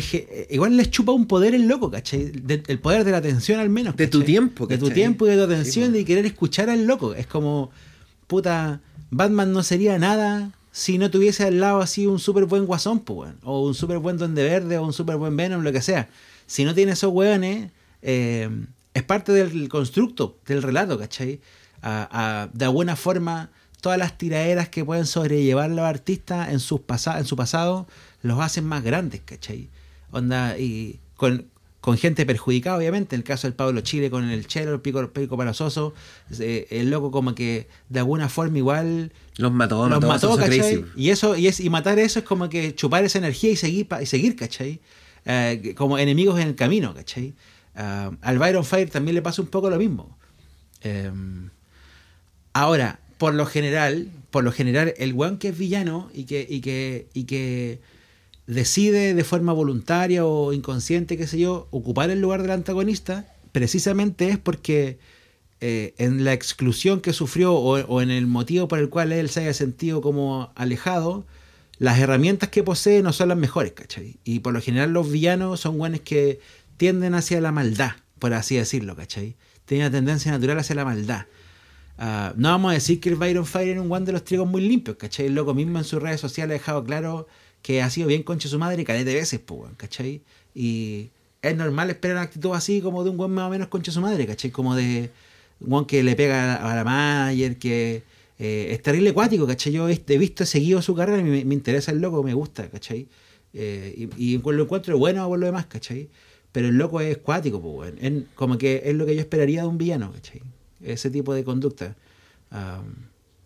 ge- 0.00 0.46
igual 0.50 0.76
les 0.76 0.90
chupa 0.90 1.12
un 1.12 1.26
poder 1.26 1.54
el 1.54 1.66
loco, 1.68 1.90
¿cachai? 1.90 2.30
De- 2.30 2.62
el 2.68 2.78
poder 2.78 3.04
de 3.04 3.10
la 3.10 3.18
atención 3.18 3.60
al 3.60 3.68
menos. 3.68 3.96
De 3.96 4.06
tu 4.06 4.18
¿cachai? 4.18 4.26
tiempo, 4.26 4.66
De 4.66 4.78
tu 4.78 4.86
¿cachai? 4.86 4.94
tiempo 4.94 5.26
y 5.26 5.30
de 5.30 5.36
tu 5.36 5.46
Sí, 5.48 5.52
atención 5.52 5.92
po. 5.92 5.98
y 5.98 6.04
querer 6.04 6.26
escuchar 6.26 6.70
al 6.70 6.86
loco. 6.86 7.14
Es 7.14 7.26
como, 7.26 7.70
puta, 8.26 8.80
Batman 9.10 9.52
no 9.52 9.62
sería 9.62 9.98
nada 9.98 10.52
si 10.72 10.98
no 10.98 11.10
tuviese 11.10 11.44
al 11.44 11.60
lado 11.60 11.80
así 11.80 12.06
un 12.06 12.18
súper 12.18 12.46
buen 12.46 12.66
guasón, 12.66 13.00
pues. 13.00 13.32
O 13.42 13.64
un 13.66 13.74
súper 13.74 13.98
buen 13.98 14.16
Duende 14.16 14.42
Verde 14.42 14.78
o 14.78 14.84
un 14.84 14.92
súper 14.92 15.16
buen 15.16 15.36
Venom, 15.36 15.62
lo 15.62 15.70
que 15.72 15.82
sea. 15.82 16.08
Si 16.46 16.64
no 16.64 16.74
tiene 16.74 16.92
esos 16.92 17.12
weones, 17.12 17.70
eh, 18.02 18.48
es 18.92 19.02
parte 19.02 19.32
del 19.32 19.68
constructo, 19.68 20.38
del 20.46 20.62
relato, 20.62 20.98
¿cachai? 20.98 21.40
A- 21.82 22.08
a- 22.42 22.48
de 22.52 22.64
alguna 22.64 22.96
forma, 22.96 23.50
todas 23.80 23.98
las 23.98 24.16
tiraderas 24.18 24.68
que 24.68 24.84
pueden 24.84 25.04
sobrellevar 25.06 25.70
los 25.70 25.80
artistas 25.84 26.48
en, 26.50 26.58
sus 26.58 26.80
en 27.16 27.24
su 27.26 27.36
pasado 27.36 27.86
los 28.24 28.40
hacen 28.40 28.64
más 28.64 28.82
grandes, 28.82 29.20
¿cachai? 29.24 29.68
Onda, 30.10 30.58
y 30.58 30.98
con, 31.14 31.46
con 31.82 31.98
gente 31.98 32.24
perjudicada, 32.24 32.78
obviamente. 32.78 33.14
En 33.14 33.20
el 33.20 33.24
caso 33.24 33.46
del 33.46 33.54
Pablo 33.54 33.82
Chile 33.82 34.08
con 34.10 34.24
el 34.30 34.46
Chelo, 34.46 34.72
el 34.72 34.80
Pico, 34.80 35.06
Pico 35.12 35.36
Palazoso, 35.36 35.92
eh, 36.40 36.66
el 36.70 36.88
loco 36.88 37.10
como 37.10 37.34
que 37.34 37.68
de 37.90 37.98
alguna 37.98 38.30
forma 38.30 38.56
igual 38.56 39.12
Los 39.36 39.52
mató, 39.52 39.86
los 39.90 40.02
mató, 40.02 40.36
¿cachai? 40.38 40.86
Y 40.96 41.10
eso, 41.10 41.36
y 41.36 41.48
es, 41.48 41.60
y 41.60 41.68
matar 41.68 41.98
eso 41.98 42.18
es 42.18 42.24
como 42.24 42.48
que 42.48 42.74
chupar 42.74 43.04
esa 43.04 43.18
energía 43.18 43.50
y 43.50 43.56
seguir 43.56 43.86
y 44.00 44.06
seguir, 44.06 44.36
¿cachai? 44.36 44.80
Eh, 45.26 45.74
como 45.76 45.98
enemigos 45.98 46.40
en 46.40 46.48
el 46.48 46.54
camino, 46.54 46.94
¿cachai? 46.94 47.34
Ah, 47.74 48.10
al 48.22 48.38
Byron 48.38 48.64
Fire 48.64 48.88
también 48.88 49.16
le 49.16 49.20
pasa 49.20 49.42
un 49.42 49.48
poco 49.48 49.68
lo 49.68 49.76
mismo. 49.76 50.16
Eh, 50.82 51.10
ahora, 52.54 53.00
por 53.18 53.34
lo 53.34 53.44
general, 53.44 54.08
por 54.30 54.44
lo 54.44 54.50
general, 54.52 54.94
el 54.96 55.12
weón 55.12 55.36
que 55.36 55.48
es 55.48 55.58
villano 55.58 56.08
y 56.14 56.24
que, 56.24 56.46
y 56.48 56.62
que, 56.62 57.08
y 57.12 57.24
que 57.24 57.80
decide 58.46 59.14
de 59.14 59.24
forma 59.24 59.52
voluntaria 59.52 60.24
o 60.24 60.52
inconsciente, 60.52 61.16
qué 61.16 61.26
sé 61.26 61.38
yo, 61.38 61.68
ocupar 61.70 62.10
el 62.10 62.20
lugar 62.20 62.42
del 62.42 62.50
antagonista, 62.50 63.26
precisamente 63.52 64.28
es 64.28 64.38
porque 64.38 64.98
eh, 65.60 65.94
en 65.98 66.24
la 66.24 66.32
exclusión 66.32 67.00
que 67.00 67.12
sufrió 67.12 67.54
o, 67.54 68.02
en 68.02 68.10
el 68.10 68.26
motivo 68.26 68.68
por 68.68 68.78
el 68.78 68.90
cual 68.90 69.12
él 69.12 69.28
se 69.30 69.40
haya 69.40 69.54
sentido 69.54 70.00
como 70.02 70.52
alejado, 70.56 71.24
las 71.78 71.98
herramientas 71.98 72.50
que 72.50 72.62
posee 72.62 73.02
no 73.02 73.12
son 73.12 73.30
las 73.30 73.38
mejores, 73.38 73.72
¿cachai? 73.72 74.18
Y 74.24 74.40
por 74.40 74.52
lo 74.52 74.60
general 74.60 74.92
los 74.92 75.10
villanos 75.10 75.60
son 75.60 75.78
buenos 75.78 76.00
que 76.00 76.40
tienden 76.76 77.14
hacia 77.14 77.40
la 77.40 77.52
maldad, 77.52 77.92
por 78.18 78.34
así 78.34 78.56
decirlo, 78.56 78.94
¿cachai? 78.94 79.36
Tienen 79.64 79.86
una 79.86 79.96
tendencia 79.96 80.30
natural 80.30 80.58
hacia 80.58 80.74
la 80.74 80.84
maldad. 80.84 81.26
Ah, 81.96 82.34
no 82.36 82.50
vamos 82.50 82.72
a 82.72 82.74
decir 82.74 83.00
que 83.00 83.08
el 83.08 83.16
Byron 83.16 83.46
Fire 83.46 83.68
era 83.68 83.80
un 83.80 83.88
guan 83.88 84.04
de 84.04 84.12
los 84.12 84.24
trigos 84.24 84.46
muy 84.46 84.60
limpios, 84.60 84.96
¿cachai? 84.96 85.26
El 85.26 85.34
loco 85.34 85.54
mismo 85.54 85.78
en 85.78 85.84
sus 85.84 86.02
redes 86.02 86.20
sociales 86.20 86.56
ha 86.56 86.58
dejado 86.58 86.84
claro 86.84 87.26
que 87.64 87.80
ha 87.80 87.88
sido 87.88 88.08
bien 88.08 88.22
concha 88.22 88.46
su 88.46 88.58
madre 88.58 88.84
caleta 88.84 89.08
de 89.08 89.14
veces, 89.16 89.40
pues, 89.40 89.72
¿cachai? 89.78 90.20
Y 90.54 91.08
es 91.40 91.56
normal 91.56 91.88
esperar 91.88 92.16
una 92.16 92.24
actitud 92.24 92.52
así 92.52 92.82
como 92.82 93.02
de 93.04 93.08
un 93.08 93.16
guan 93.16 93.30
más 93.30 93.46
o 93.46 93.50
menos 93.50 93.68
concha 93.68 93.90
su 93.90 94.02
madre, 94.02 94.26
¿cachai? 94.26 94.50
Como 94.50 94.76
de 94.76 95.08
un 95.60 95.70
guan 95.70 95.86
que 95.86 96.02
le 96.02 96.14
pega 96.14 96.56
a 96.56 96.76
la 96.76 96.84
manager, 96.84 97.56
que 97.56 98.02
eh, 98.38 98.68
es 98.70 98.82
terrible 98.82 99.10
acuático, 99.10 99.46
¿cachai? 99.46 99.72
Yo 99.72 99.88
he 99.88 100.18
visto, 100.18 100.42
he 100.42 100.46
seguido 100.46 100.82
su 100.82 100.94
carrera 100.94 101.20
y 101.20 101.24
me, 101.24 101.42
me 101.46 101.54
interesa 101.54 101.90
el 101.90 102.00
loco, 102.00 102.22
me 102.22 102.34
gusta, 102.34 102.68
¿cachai? 102.68 103.08
Eh, 103.54 104.08
y, 104.18 104.34
y 104.34 104.38
lo 104.38 104.62
encuentro 104.64 104.98
bueno 104.98 105.26
por 105.26 105.38
lo 105.38 105.46
demás, 105.46 105.64
¿cachai? 105.64 106.10
Pero 106.52 106.68
el 106.68 106.76
loco 106.76 107.00
es 107.00 107.16
cuático, 107.16 107.62
pues. 107.62 107.94
Es 107.98 108.12
como 108.34 108.58
que 108.58 108.82
es 108.84 108.94
lo 108.94 109.06
que 109.06 109.14
yo 109.14 109.22
esperaría 109.22 109.62
de 109.62 109.68
un 109.68 109.78
villano, 109.78 110.12
¿cachai? 110.12 110.42
Ese 110.82 111.08
tipo 111.08 111.32
de 111.32 111.44
conducta. 111.44 111.96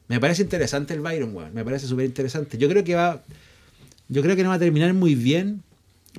Me 0.08 0.18
parece 0.18 0.42
interesante 0.42 0.92
el 0.92 1.02
Byron, 1.02 1.36
weón. 1.36 1.54
Me 1.54 1.64
parece 1.64 1.86
súper 1.86 2.06
interesante. 2.06 2.58
Yo 2.58 2.68
creo 2.68 2.82
que 2.82 2.96
va. 2.96 3.22
Yo 4.08 4.22
creo 4.22 4.36
que 4.36 4.42
no 4.42 4.48
va 4.48 4.56
a 4.56 4.58
terminar 4.58 4.92
muy 4.94 5.14
bien, 5.14 5.62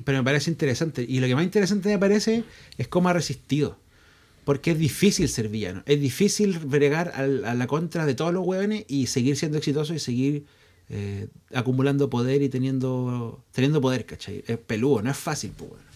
pero 0.04 0.18
me 0.18 0.24
parece 0.24 0.50
interesante. 0.50 1.04
Y 1.06 1.20
lo 1.20 1.26
que 1.26 1.34
más 1.34 1.44
interesante 1.44 1.88
me 1.88 1.98
parece 1.98 2.44
es 2.78 2.88
cómo 2.88 3.08
ha 3.08 3.12
resistido. 3.12 3.78
Porque 4.44 4.72
es 4.72 4.78
difícil 4.78 5.28
ser 5.28 5.48
villano. 5.48 5.82
Es 5.86 6.00
difícil 6.00 6.58
bregar 6.58 7.12
a 7.14 7.26
la 7.26 7.66
contra 7.66 8.06
de 8.06 8.14
todos 8.14 8.32
los 8.32 8.46
hueones 8.46 8.84
y 8.88 9.06
seguir 9.06 9.36
siendo 9.36 9.58
exitoso 9.58 9.94
y 9.94 9.98
seguir 9.98 10.46
eh, 10.88 11.28
acumulando 11.52 12.10
poder 12.10 12.42
y 12.42 12.48
teniendo 12.48 13.44
teniendo 13.52 13.80
poder, 13.80 14.06
¿cachai? 14.06 14.42
Es 14.46 14.58
peludo, 14.58 15.02
no 15.02 15.10
es 15.10 15.16
fácil, 15.16 15.52
pues, 15.56 15.70
weón. 15.70 15.90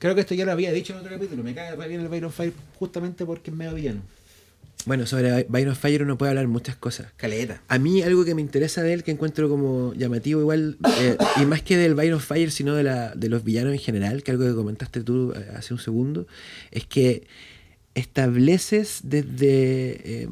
Creo 0.00 0.16
que 0.16 0.22
esto 0.22 0.34
ya 0.34 0.44
lo 0.44 0.50
había 0.50 0.72
dicho 0.72 0.92
en 0.92 0.98
otro 0.98 1.12
capítulo. 1.12 1.44
Me 1.44 1.54
cae 1.54 1.76
bien 1.86 2.00
el 2.00 2.08
Byron 2.08 2.32
Fire 2.32 2.52
justamente 2.80 3.24
porque 3.24 3.52
es 3.52 3.56
medio 3.56 3.74
villano. 3.74 4.02
Bueno, 4.84 5.06
sobre 5.06 5.44
Byron 5.48 5.76
Fire 5.76 6.02
uno 6.02 6.18
puede 6.18 6.30
hablar 6.30 6.48
muchas 6.48 6.74
cosas. 6.74 7.12
Caleta. 7.16 7.62
A 7.68 7.78
mí 7.78 8.02
algo 8.02 8.24
que 8.24 8.34
me 8.34 8.42
interesa 8.42 8.82
de 8.82 8.92
él, 8.92 9.04
que 9.04 9.12
encuentro 9.12 9.48
como 9.48 9.94
llamativo 9.94 10.40
igual, 10.40 10.76
eh, 10.98 11.16
y 11.40 11.44
más 11.46 11.62
que 11.62 11.76
del 11.76 11.94
Byron 11.94 12.20
Fire, 12.20 12.50
sino 12.50 12.74
de, 12.74 12.82
la, 12.82 13.14
de 13.14 13.28
los 13.28 13.44
villanos 13.44 13.72
en 13.72 13.78
general, 13.78 14.22
que 14.22 14.32
algo 14.32 14.44
que 14.44 14.54
comentaste 14.54 15.02
tú 15.02 15.32
eh, 15.36 15.52
hace 15.54 15.72
un 15.72 15.78
segundo, 15.78 16.26
es 16.72 16.84
que 16.86 17.28
estableces 17.94 19.00
desde 19.04 20.22
eh, 20.22 20.28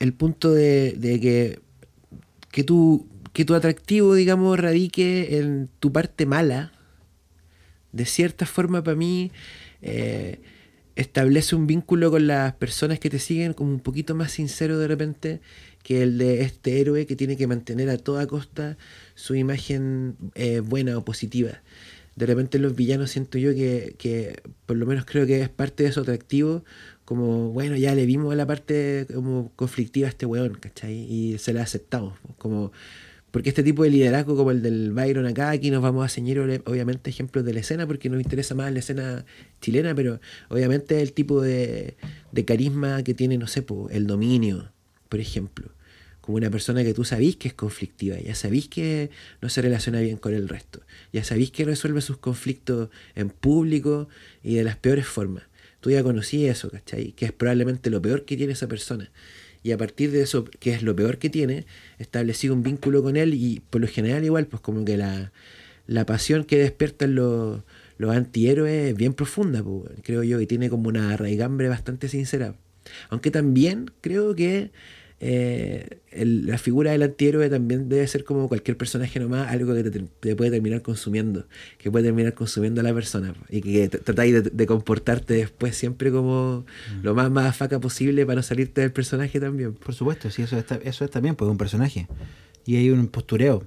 el 0.00 0.12
punto 0.12 0.52
de, 0.52 0.94
de 0.98 1.20
que, 1.20 1.60
que, 2.50 2.62
tu, 2.62 3.06
que 3.32 3.44
tu 3.44 3.54
atractivo, 3.54 4.14
digamos, 4.14 4.58
radique 4.58 5.38
en 5.38 5.70
tu 5.80 5.92
parte 5.92 6.26
mala, 6.26 6.72
de 7.92 8.04
cierta 8.04 8.44
forma 8.44 8.84
para 8.84 8.96
mí 8.96 9.32
eh, 9.80 10.40
establece 10.98 11.54
un 11.54 11.68
vínculo 11.68 12.10
con 12.10 12.26
las 12.26 12.54
personas 12.54 12.98
que 12.98 13.08
te 13.08 13.20
siguen 13.20 13.54
como 13.54 13.70
un 13.70 13.78
poquito 13.78 14.16
más 14.16 14.32
sincero 14.32 14.78
de 14.78 14.88
repente 14.88 15.40
que 15.84 16.02
el 16.02 16.18
de 16.18 16.42
este 16.42 16.80
héroe 16.80 17.06
que 17.06 17.14
tiene 17.14 17.36
que 17.36 17.46
mantener 17.46 17.88
a 17.88 17.98
toda 17.98 18.26
costa 18.26 18.76
su 19.14 19.36
imagen 19.36 20.16
eh, 20.34 20.58
buena 20.58 20.98
o 20.98 21.04
positiva. 21.04 21.62
De 22.16 22.26
repente 22.26 22.58
los 22.58 22.74
villanos 22.74 23.12
siento 23.12 23.38
yo 23.38 23.54
que, 23.54 23.94
que 23.96 24.42
por 24.66 24.76
lo 24.76 24.86
menos 24.86 25.04
creo 25.04 25.24
que 25.24 25.40
es 25.40 25.48
parte 25.48 25.84
de 25.84 25.92
su 25.92 26.00
atractivo, 26.00 26.64
como 27.04 27.50
bueno, 27.50 27.76
ya 27.76 27.94
le 27.94 28.04
vimos 28.04 28.34
la 28.34 28.44
parte 28.44 29.06
como 29.14 29.52
conflictiva 29.54 30.08
a 30.08 30.10
este 30.10 30.26
weón, 30.26 30.54
¿cachai? 30.54 30.94
Y 30.94 31.38
se 31.38 31.52
la 31.52 31.62
aceptamos, 31.62 32.18
como 32.38 32.72
porque 33.30 33.50
este 33.50 33.62
tipo 33.62 33.82
de 33.82 33.90
liderazgo 33.90 34.36
como 34.36 34.50
el 34.50 34.62
del 34.62 34.92
Byron 34.92 35.26
acá, 35.26 35.50
aquí 35.50 35.70
nos 35.70 35.82
vamos 35.82 36.04
a 36.04 36.08
ceñir 36.08 36.40
obviamente 36.40 37.10
ejemplos 37.10 37.44
de 37.44 37.52
la 37.52 37.60
escena 37.60 37.86
porque 37.86 38.08
nos 38.08 38.22
interesa 38.22 38.54
más 38.54 38.72
la 38.72 38.78
escena 38.78 39.26
chilena, 39.60 39.94
pero 39.94 40.20
obviamente 40.48 41.02
el 41.02 41.12
tipo 41.12 41.42
de, 41.42 41.96
de 42.32 42.44
carisma 42.44 43.02
que 43.02 43.14
tiene, 43.14 43.36
no 43.36 43.46
sé, 43.46 43.64
el 43.90 44.06
dominio, 44.06 44.72
por 45.08 45.20
ejemplo. 45.20 45.70
Como 46.22 46.36
una 46.36 46.50
persona 46.50 46.84
que 46.84 46.92
tú 46.92 47.04
sabís 47.04 47.36
que 47.36 47.48
es 47.48 47.54
conflictiva, 47.54 48.18
ya 48.18 48.34
sabís 48.34 48.68
que 48.68 49.10
no 49.40 49.48
se 49.48 49.62
relaciona 49.62 50.00
bien 50.00 50.18
con 50.18 50.34
el 50.34 50.48
resto, 50.48 50.82
ya 51.12 51.24
sabís 51.24 51.50
que 51.50 51.64
resuelve 51.64 52.02
sus 52.02 52.18
conflictos 52.18 52.90
en 53.14 53.30
público 53.30 54.08
y 54.42 54.54
de 54.54 54.64
las 54.64 54.76
peores 54.76 55.06
formas. 55.06 55.44
Tú 55.80 55.90
ya 55.90 56.02
conocí 56.02 56.46
eso, 56.46 56.70
¿cachai? 56.70 57.12
Que 57.12 57.26
es 57.26 57.32
probablemente 57.32 57.88
lo 57.88 58.02
peor 58.02 58.24
que 58.24 58.36
tiene 58.36 58.52
esa 58.52 58.68
persona 58.68 59.10
y 59.62 59.72
a 59.72 59.78
partir 59.78 60.10
de 60.10 60.22
eso, 60.22 60.44
que 60.44 60.72
es 60.72 60.82
lo 60.82 60.94
peor 60.94 61.18
que 61.18 61.30
tiene, 61.30 61.66
establecí 61.98 62.48
un 62.48 62.62
vínculo 62.62 63.02
con 63.02 63.16
él 63.16 63.34
y 63.34 63.60
por 63.70 63.80
lo 63.80 63.88
general 63.88 64.24
igual, 64.24 64.46
pues 64.46 64.62
como 64.62 64.84
que 64.84 64.96
la, 64.96 65.32
la 65.86 66.06
pasión 66.06 66.44
que 66.44 66.58
despiertan 66.58 67.14
los, 67.14 67.62
los 67.96 68.14
antihéroes 68.14 68.90
es 68.90 68.96
bien 68.96 69.14
profunda, 69.14 69.62
pues, 69.62 69.90
creo 70.02 70.22
yo, 70.22 70.40
y 70.40 70.46
tiene 70.46 70.70
como 70.70 70.88
una 70.88 71.16
raigambre 71.16 71.68
bastante 71.68 72.08
sincera. 72.08 72.54
Aunque 73.10 73.30
también 73.30 73.90
creo 74.00 74.34
que 74.34 74.70
eh, 75.20 75.98
el- 76.10 76.46
la 76.46 76.58
figura 76.58 76.92
del 76.92 77.02
antihéroe 77.02 77.48
también 77.50 77.88
debe 77.88 78.06
ser 78.06 78.24
como 78.24 78.48
cualquier 78.48 78.76
personaje 78.76 79.18
nomás, 79.18 79.50
algo 79.50 79.74
que 79.74 79.82
te, 79.84 80.00
te 80.20 80.36
puede 80.36 80.50
terminar 80.52 80.82
consumiendo, 80.82 81.46
que 81.78 81.90
puede 81.90 82.04
terminar 82.04 82.34
consumiendo 82.34 82.80
a 82.80 82.84
la 82.84 82.94
persona 82.94 83.34
y 83.50 83.60
que 83.60 83.88
t- 83.88 83.98
tratáis 83.98 84.32
de, 84.34 84.42
de 84.42 84.66
comportarte 84.66 85.34
después 85.34 85.76
siempre 85.76 86.10
como 86.12 86.64
lo 87.02 87.14
más 87.14 87.30
más 87.30 87.56
faca 87.56 87.80
posible 87.80 88.24
para 88.26 88.36
no 88.36 88.42
salirte 88.42 88.80
del 88.80 88.92
personaje 88.92 89.40
también. 89.40 89.72
po. 89.74 89.80
Por 89.86 89.94
supuesto, 89.94 90.30
sí, 90.30 90.42
eso, 90.42 90.56
está, 90.56 90.76
eso 90.84 91.04
es 91.04 91.10
también, 91.10 91.34
pues 91.34 91.50
un 91.50 91.58
personaje. 91.58 92.06
Y 92.64 92.76
hay 92.76 92.90
un 92.90 93.08
postureo. 93.08 93.66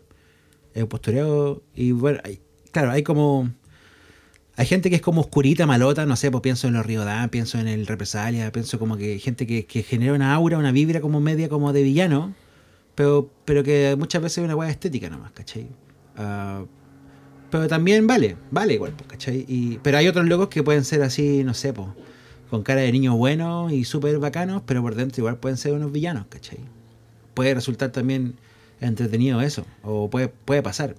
Hay 0.76 0.84
un 0.84 0.88
postureo 0.88 1.64
y 1.76 1.92
bueno, 1.92 2.20
hay- 2.24 2.40
claro, 2.72 2.92
hay 2.92 3.04
como... 3.04 3.52
Hay 4.62 4.68
gente 4.68 4.92
que 4.92 4.98
es 4.98 5.02
como 5.02 5.22
oscurita, 5.22 5.66
malota, 5.66 6.06
no 6.06 6.16
sé, 6.16 6.30
pues 6.30 6.44
pienso 6.44 6.68
en 6.68 6.76
los 6.76 6.86
Riodán, 6.86 7.30
pienso 7.30 7.58
en 7.58 7.68
el 7.68 7.88
Represalia, 7.88 8.52
pienso 8.52 8.78
como 8.78 8.96
que 8.96 9.18
gente 9.18 9.48
que, 9.48 9.82
genera 9.82 10.14
una 10.14 10.36
aura, 10.36 10.60
una 10.60 10.72
vibra 10.72 11.02
como 11.02 11.20
media 11.20 11.50
como 11.50 11.74
de 11.74 11.82
villano, 11.82 12.36
pero, 12.94 13.32
pero 13.44 13.64
que 13.64 13.96
muchas 13.98 14.22
veces 14.22 14.38
es 14.38 14.44
una 14.44 14.56
hueá 14.56 14.70
estética 14.70 15.10
nomás, 15.10 15.32
¿cachai? 15.32 15.68
Ah, 16.16 16.64
pero 17.50 17.68
también 17.68 18.06
vale, 18.06 18.38
vale 18.52 18.76
igual, 18.76 18.94
pues, 18.96 19.10
¿cachai? 19.10 19.80
Pero 19.82 19.98
hay 19.98 20.08
otros 20.08 20.28
locos 20.28 20.50
que 20.50 20.62
pueden 20.62 20.86
ser 20.86 21.02
así, 21.02 21.44
no 21.44 21.56
sé, 21.56 21.74
pues, 21.74 21.88
con 22.52 22.62
cara 22.62 22.82
de 22.82 22.92
niños 22.92 23.16
buenos 23.16 23.72
y 23.72 23.84
súper 23.84 24.20
bacanos, 24.20 24.62
pero 24.68 24.84
por 24.84 24.94
dentro 24.94 25.22
igual 25.22 25.38
pueden 25.38 25.58
ser 25.58 25.74
unos 25.74 25.92
villanos, 25.92 26.28
¿cachai? 26.30 26.60
Puede 27.34 27.56
resultar 27.56 27.92
también 27.92 28.36
entretenido 28.80 29.42
eso, 29.42 29.66
o 29.82 30.08
puede, 30.12 30.28
puede 30.28 30.62
pasar. 30.62 30.98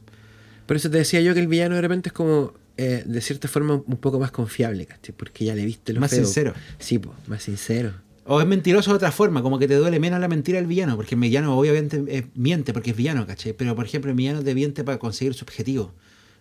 Por 0.66 0.75
eso 0.75 0.90
te 0.90 0.99
decía 0.99 1.21
yo 1.21 1.33
que 1.33 1.38
el 1.38 1.47
villano 1.47 1.76
de 1.76 1.81
repente 1.81 2.09
es 2.09 2.12
como, 2.12 2.54
eh, 2.76 3.02
de 3.07 3.21
cierta 3.21 3.49
forma, 3.49 3.75
un 3.75 3.97
poco 3.99 4.19
más 4.19 4.31
confiable, 4.31 4.87
¿cachai? 4.87 5.14
Porque 5.17 5.45
ya 5.45 5.55
le 5.55 5.64
viste 5.64 5.93
lo 5.93 6.00
Más 6.00 6.11
feo. 6.11 6.25
sincero. 6.25 6.55
Sí, 6.79 6.99
pues, 6.99 7.17
más 7.29 7.43
sincero. 7.43 7.93
O 8.25 8.41
es 8.41 8.47
mentiroso 8.47 8.91
de 8.91 8.97
otra 8.97 9.11
forma, 9.12 9.43
como 9.43 9.59
que 9.59 9.67
te 9.67 9.75
duele 9.75 9.99
menos 9.99 10.21
la 10.21 10.29
mentira 10.29 10.59
del 10.59 10.67
villano, 10.69 10.97
porque 10.97 11.14
el 11.17 11.21
villano 11.21 11.59
obviamente 11.59 12.02
es- 12.09 12.25
miente 12.35 12.73
porque 12.73 12.93
es 12.93 12.97
villano, 12.97 13.26
¿cachai? 13.26 13.52
Pero 13.52 13.75
por 13.75 13.85
ejemplo, 13.85 14.11
el 14.11 14.17
villano 14.17 14.43
te 14.43 14.55
miente 14.55 14.85
para 14.85 14.99
conseguir 14.99 15.35
su 15.35 15.45
objetivo. 15.45 15.93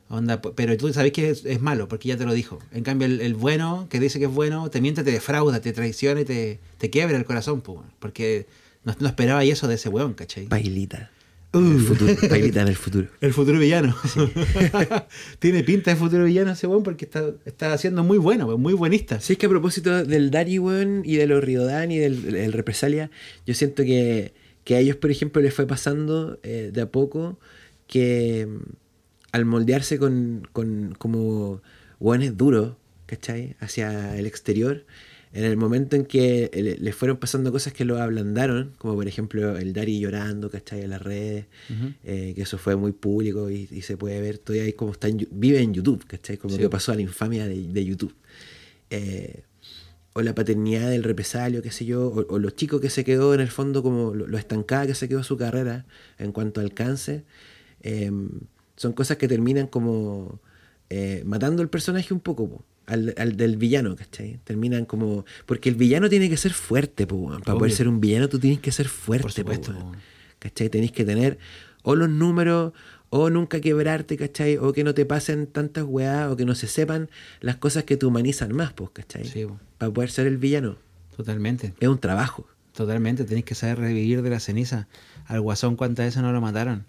Onda, 0.10 0.42
pero 0.42 0.76
tú 0.76 0.92
sabes 0.92 1.14
que 1.14 1.30
es, 1.30 1.46
es 1.46 1.62
malo, 1.62 1.88
porque 1.88 2.10
ya 2.10 2.18
te 2.18 2.26
lo 2.26 2.34
dijo. 2.34 2.60
En 2.74 2.84
cambio, 2.84 3.06
el, 3.08 3.22
el 3.22 3.34
bueno, 3.34 3.88
que 3.90 4.00
dice 4.00 4.20
que 4.20 4.26
es 4.26 4.32
bueno, 4.32 4.70
te 4.70 4.82
miente, 4.82 5.04
te 5.04 5.12
defrauda, 5.12 5.62
te 5.62 5.72
traiciona 5.72 6.20
y 6.22 6.26
te, 6.26 6.60
te 6.78 6.90
quiebra 6.90 7.18
el 7.18 7.24
corazón, 7.24 7.62
po, 7.62 7.84
porque 8.00 8.46
no, 8.84 8.94
no 9.00 9.08
esperaba 9.08 9.44
eso 9.46 9.68
de 9.70 9.76
ese 9.76 9.88
weón, 9.90 10.14
¿cachai? 10.14 10.48
Pailita. 10.48 11.10
Uh. 11.54 11.60
El 11.60 11.80
futuro. 11.82 12.12
En 12.12 12.68
el 12.68 12.76
futuro. 12.76 13.08
El 13.20 13.34
futuro 13.34 13.60
villano. 13.60 13.96
Tiene 15.40 15.64
pinta 15.64 15.92
de 15.92 15.98
futuro 15.98 16.24
villano 16.24 16.52
ese 16.52 16.66
weón 16.66 16.84
porque 16.84 17.04
está, 17.04 17.34
está 17.46 17.74
haciendo 17.74 18.04
muy 18.04 18.18
bueno, 18.18 18.58
muy 18.58 18.74
buenista. 18.74 19.20
Sí, 19.20 19.34
es 19.34 19.40
que 19.40 19.48
a 19.48 19.50
propósito 19.50 20.06
del 20.06 20.32
Dari, 20.32 20.60
weón, 20.60 21.02
y 21.04 21.18
de 21.18 21.28
los 21.28 21.44
Riodan 21.44 21.92
y 21.92 21.98
del 21.98 22.36
el 22.36 22.54
Represalia, 22.54 23.12
yo 23.46 23.54
siento 23.54 23.84
que, 23.84 24.34
que 24.64 24.76
a 24.76 24.80
ellos, 24.80 24.96
por 24.96 25.12
ejemplo, 25.12 25.42
les 25.42 25.54
fue 25.54 25.68
pasando 25.68 26.40
eh, 26.44 26.72
de 26.74 26.82
a 26.82 26.90
poco 26.90 27.38
que 27.88 28.48
mm, 28.48 28.60
al 29.34 29.46
moldearse 29.46 30.00
con, 30.00 30.48
con 30.54 30.96
como 30.98 31.62
weones 32.00 32.38
duros, 32.38 32.76
¿cachai? 33.08 33.58
Hacia 33.60 34.18
el 34.18 34.26
exterior, 34.26 34.86
en 35.34 35.46
el 35.46 35.56
momento 35.56 35.96
en 35.96 36.06
que 36.06 36.50
eh, 36.54 36.78
le- 36.80 36.92
fueron 36.94 37.18
pasando 37.18 37.52
cosas 37.52 37.72
que 37.74 37.86
lo 37.86 38.02
ablandaron, 38.02 38.74
como 38.78 38.96
por 38.96 39.08
ejemplo 39.08 39.58
el 39.58 39.72
Dari 39.74 40.00
llorando, 40.00 40.50
¿cachai? 40.50 40.82
En 40.82 40.90
las 40.90 41.02
redes, 41.02 41.46
eh, 42.04 42.34
que 42.36 42.42
eso 42.42 42.58
fue 42.58 42.76
muy 42.76 42.92
público 42.92 43.50
y, 43.50 43.68
y 43.72 43.82
se 43.84 43.96
puede 43.96 44.20
ver 44.20 44.38
todavía 44.40 44.66
ahí 44.66 44.74
como 44.74 44.92
está 44.92 45.08
en, 45.08 45.26
vive 45.32 45.60
en 45.62 45.74
YouTube, 45.74 46.06
¿cachai? 46.06 46.38
Como 46.38 46.56
Sí. 46.56 46.60
que 46.62 46.70
pasó 46.70 46.92
a 46.92 46.96
la 46.96 47.02
infamia 47.02 47.48
de, 47.48 47.62
de 47.68 47.86
YouTube. 47.86 48.14
Eh, 48.90 49.44
o 50.14 50.22
la 50.22 50.36
paternidad 50.36 50.90
del 50.90 51.04
represalio, 51.06 51.62
qué 51.62 51.72
sé 51.72 51.86
yo, 51.86 52.08
o, 52.10 52.34
o 52.34 52.38
lo 52.40 52.50
chico 52.50 52.82
que 52.82 52.90
se 52.90 53.06
quedó 53.06 53.34
en 53.34 53.40
el 53.40 53.48
fondo, 53.50 53.82
como 53.82 54.14
lo, 54.14 54.28
lo 54.28 54.38
estancada 54.38 54.86
que 54.88 54.96
se 54.96 55.08
quedó 55.08 55.24
su 55.24 55.38
carrera 55.38 55.86
en 56.20 56.34
cuanto 56.34 56.60
a 56.60 56.64
alcance, 56.64 57.24
eh, 57.84 58.12
son 58.76 58.92
cosas 58.92 59.16
que 59.16 59.30
terminan 59.30 59.68
como 59.68 60.42
matando 61.24 61.62
al 61.62 61.70
personaje 61.70 62.14
un 62.14 62.20
poco, 62.20 62.50
po, 62.50 62.66
al, 62.92 63.14
al 63.18 63.38
del 63.38 63.58
villano, 63.58 63.96
¿cachai? 63.96 64.40
Terminan 64.44 64.86
como... 64.86 65.26
Porque 65.46 65.70
el 65.70 65.76
villano 65.76 66.10
tiene 66.10 66.30
que 66.30 66.38
ser 66.38 66.54
fuerte, 66.54 67.08
po, 67.08 67.40
para 67.44 67.58
poder 67.58 67.72
ser 67.72 67.88
un 67.88 68.02
villano 68.02 68.28
tú 68.30 68.40
tienes 68.40 68.60
que 68.60 68.72
ser 68.72 68.88
fuerte, 68.88 69.24
Por 69.24 69.32
supuesto, 69.32 69.74
po. 69.74 69.92
¿cachai? 70.40 70.70
Tenéis 70.70 70.92
que 70.92 71.06
tener 71.06 71.38
o 71.84 71.96
los 71.96 72.10
números, 72.10 72.74
o 73.10 73.30
nunca 73.30 73.60
quebrarte, 73.60 74.16
¿cachai? 74.18 74.58
O 74.58 74.72
que 74.72 74.84
no 74.84 74.94
te 74.94 75.06
pasen 75.06 75.48
tantas 75.48 75.84
weas, 75.86 76.32
o 76.32 76.38
que 76.38 76.46
no 76.46 76.56
se 76.56 76.68
sepan 76.68 77.10
las 77.42 77.58
cosas 77.58 77.84
que 77.84 77.98
te 77.98 78.06
humanizan 78.06 78.56
más, 78.56 78.72
pues, 78.74 78.92
¿cachai? 78.92 79.26
Sí, 79.26 79.46
po. 79.46 79.60
Para 79.78 79.92
poder 79.92 80.12
ser 80.12 80.28
el 80.28 80.38
villano. 80.38 80.78
Totalmente. 81.16 81.74
Es 81.80 81.90
un 81.90 82.00
trabajo. 82.00 82.48
Totalmente, 82.74 83.26
tenéis 83.26 83.46
que 83.46 83.54
saber 83.54 83.80
revivir 83.80 84.22
de 84.22 84.30
la 84.30 84.40
ceniza. 84.40 84.88
Al 85.26 85.42
guasón, 85.42 85.76
¿cuántas 85.76 86.06
veces 86.06 86.22
no 86.22 86.32
lo 86.32 86.40
mataron? 86.40 86.86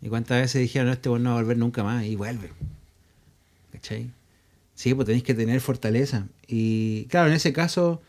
¿Y 0.00 0.08
cuántas 0.08 0.40
veces 0.40 0.62
dijeron, 0.62 0.86
no, 0.86 0.92
este 0.94 1.08
no 1.10 1.30
va 1.30 1.30
a 1.32 1.34
volver 1.34 1.58
nunca 1.58 1.84
más? 1.84 2.04
Y 2.06 2.16
vuelve. 2.16 2.50
¿Cachai? 3.72 4.10
Sí, 4.74 4.94
pues 4.94 5.06
tenéis 5.06 5.24
que 5.24 5.34
tener 5.34 5.60
fortaleza. 5.60 6.26
Y 6.46 7.06
claro, 7.06 7.28
en 7.28 7.34
ese 7.34 7.52
caso, 7.52 8.02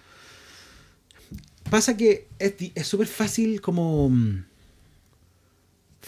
pasa 1.69 1.95
que 1.97 2.27
es 2.39 2.55
es 2.73 2.87
súper 2.87 3.07
fácil 3.07 3.61
como, 3.61 4.09
mm, 4.09 4.45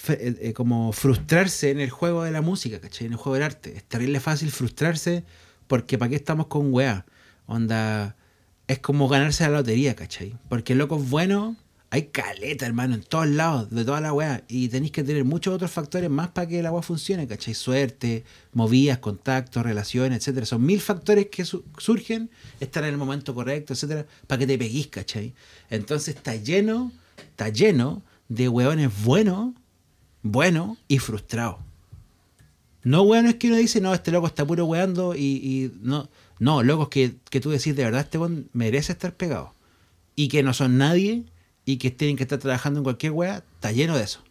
eh, 0.10 0.38
eh, 0.42 0.54
como 0.54 0.92
frustrarse 0.94 1.72
en 1.72 1.80
el 1.80 1.90
juego 1.90 2.24
de 2.24 2.32
la 2.32 2.42
música, 2.42 2.80
¿cachai? 2.80 3.08
En 3.08 3.14
el 3.14 3.18
juego 3.18 3.36
del 3.36 3.44
arte. 3.44 3.76
Es 3.76 3.84
terrible 3.84 4.20
fácil 4.20 4.52
frustrarse 4.52 5.24
porque 5.68 5.98
¿para 5.98 6.10
qué 6.10 6.16
estamos 6.16 6.48
con 6.48 6.74
weá? 6.74 7.06
Onda, 7.46 8.16
es 8.68 8.80
como 8.80 9.08
ganarse 9.08 9.44
la 9.44 9.50
lotería, 9.50 9.96
¿cachai? 9.96 10.38
Porque 10.50 10.76
locos 10.76 11.10
buenos, 11.10 11.56
hay 11.89 12.08
caleta, 12.08 12.65
hermano, 12.65 12.96
en 12.96 13.01
todos 13.03 13.27
lados, 13.27 13.70
de 13.70 13.86
toda 13.86 14.01
la 14.01 14.12
weá. 14.12 14.44
Y 14.50 14.67
tenéis 14.67 14.91
que 14.91 15.03
tener 15.03 15.24
muchos 15.24 15.53
otros 15.53 15.72
factores 15.72 16.10
más 16.10 16.29
para 16.29 16.48
que 16.48 16.62
la 16.62 16.72
weá 16.72 16.82
funcione, 16.82 17.27
¿cachai? 17.27 17.53
Suerte, 17.53 18.25
movidas, 18.53 18.98
contactos, 19.00 19.63
relaciones, 19.63 20.20
etcétera. 20.20 20.46
Son 20.46 20.65
mil 20.65 20.82
factores 20.82 21.27
que 21.27 21.46
su- 21.46 21.63
surgen, 21.77 22.29
estar 22.60 22.84
en 22.84 22.89
el 22.89 22.98
momento 22.98 23.34
correcto, 23.34 23.74
etcétera, 23.74 24.06
para 24.27 24.39
que 24.39 24.48
te 24.48 24.58
peguís, 24.58 24.88
¿cachai? 24.88 25.34
Entonces 25.70 26.15
está 26.15 26.36
lleno, 26.36 26.91
está 27.17 27.50
lleno 27.50 28.03
de 28.27 28.50
weones 28.50 28.91
buenos, 29.03 29.53
buenos 30.24 30.77
y 30.89 31.00
frustrados. 31.00 31.58
No, 32.84 33.03
weón, 33.03 33.27
es 33.27 33.36
que 33.36 33.48
uno 33.48 33.58
dice, 33.58 33.82
no, 33.82 33.94
este 33.94 34.12
loco 34.12 34.27
está 34.27 34.46
puro 34.46 34.65
weando 34.65 35.15
y, 35.15 35.20
y 35.22 35.72
no. 35.82 36.10
No, 36.39 36.62
locos 36.63 36.89
que, 36.89 37.15
que 37.29 37.39
tú 37.39 37.50
decís, 37.50 37.75
de 37.75 37.84
verdad, 37.84 38.01
este 38.01 38.17
weón 38.17 38.50
merece 38.53 38.91
estar 38.91 39.13
pegado. 39.15 39.53
Y 40.15 40.27
que 40.27 40.44
no 40.44 40.53
son 40.53 40.77
nadie 40.77 41.24
y 41.67 41.77
que 41.77 41.91
tienen 41.91 42.15
que 42.15 42.24
estar 42.24 42.39
trabajando 42.39 42.79
en 42.79 42.86
cualquier 42.86 43.12
wea, 43.12 43.43
está 43.55 43.74
lleno 43.74 43.97
de 43.97 44.03
eso. 44.05 44.21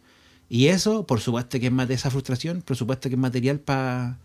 Y 0.49 0.69
eso, 0.69 1.05
por 1.05 1.19
supuesto 1.19 1.59
que 1.59 1.67
es 1.67 1.71
más 1.71 1.87
de 1.87 1.93
esa 1.93 2.09
frustración, 2.09 2.63
por 2.63 2.75
supuesto 2.75 3.09
que 3.09 3.15
es 3.15 3.21
material 3.21 3.59
para 3.59 4.17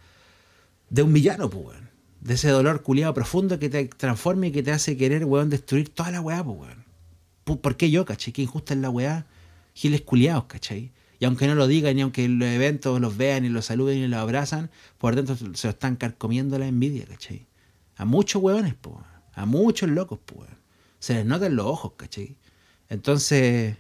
de 0.89 1.03
un 1.03 1.13
villano, 1.13 1.51
pues, 1.51 1.67
weón. 1.67 1.91
De 2.23 2.35
ese 2.35 2.49
dolor 2.49 2.83
culiado 2.83 3.13
profundo 3.13 3.59
que 3.59 3.69
te 3.69 3.85
transforma 3.85 4.47
y 4.47 4.53
que 4.53 4.63
te 4.63 4.73
hace 4.73 4.97
querer, 4.97 5.27
weón, 5.27 5.51
destruir 5.51 5.91
toda 5.91 6.11
la 6.11 6.23
weá, 6.23 6.43
pues, 6.43 6.59
weón. 6.59 6.85
¿Por 7.61 7.77
qué 7.77 7.91
yo, 7.91 8.07
cachai? 8.07 8.33
Qué 8.33 8.41
injusta 8.41 8.73
es 8.73 8.81
la 8.81 8.89
weá. 8.89 9.27
Giles 9.75 10.01
culiados, 10.01 10.45
cachai. 10.45 10.91
Y 11.19 11.27
aunque 11.27 11.47
no 11.47 11.55
lo 11.55 11.67
digan, 11.67 11.99
y 11.99 12.01
aunque 12.01 12.27
los 12.27 12.49
eventos 12.49 12.99
los 12.99 13.19
vean 13.19 13.45
y 13.45 13.51
los 13.51 13.67
saluden 13.67 13.99
y 13.99 14.09
los 14.09 14.21
abrazan, 14.21 14.71
por 14.97 15.17
dentro 15.17 15.37
se 15.37 15.67
lo 15.67 15.71
están 15.71 15.97
carcomiendo 15.97 16.59
la 16.59 16.67
envidia, 16.67 17.05
cachai. 17.05 17.47
A 17.97 18.07
muchos 18.07 18.43
weones, 18.43 18.75
pues. 18.81 18.97
A 19.35 19.45
muchos 19.45 19.91
locos, 19.91 20.19
pues, 20.25 20.41
weón. 20.41 20.59
Se 20.99 21.13
les 21.13 21.27
nota 21.27 21.45
en 21.45 21.57
los 21.57 21.67
ojos, 21.67 21.93
cachai. 21.99 22.37
Entonces, 22.93 23.77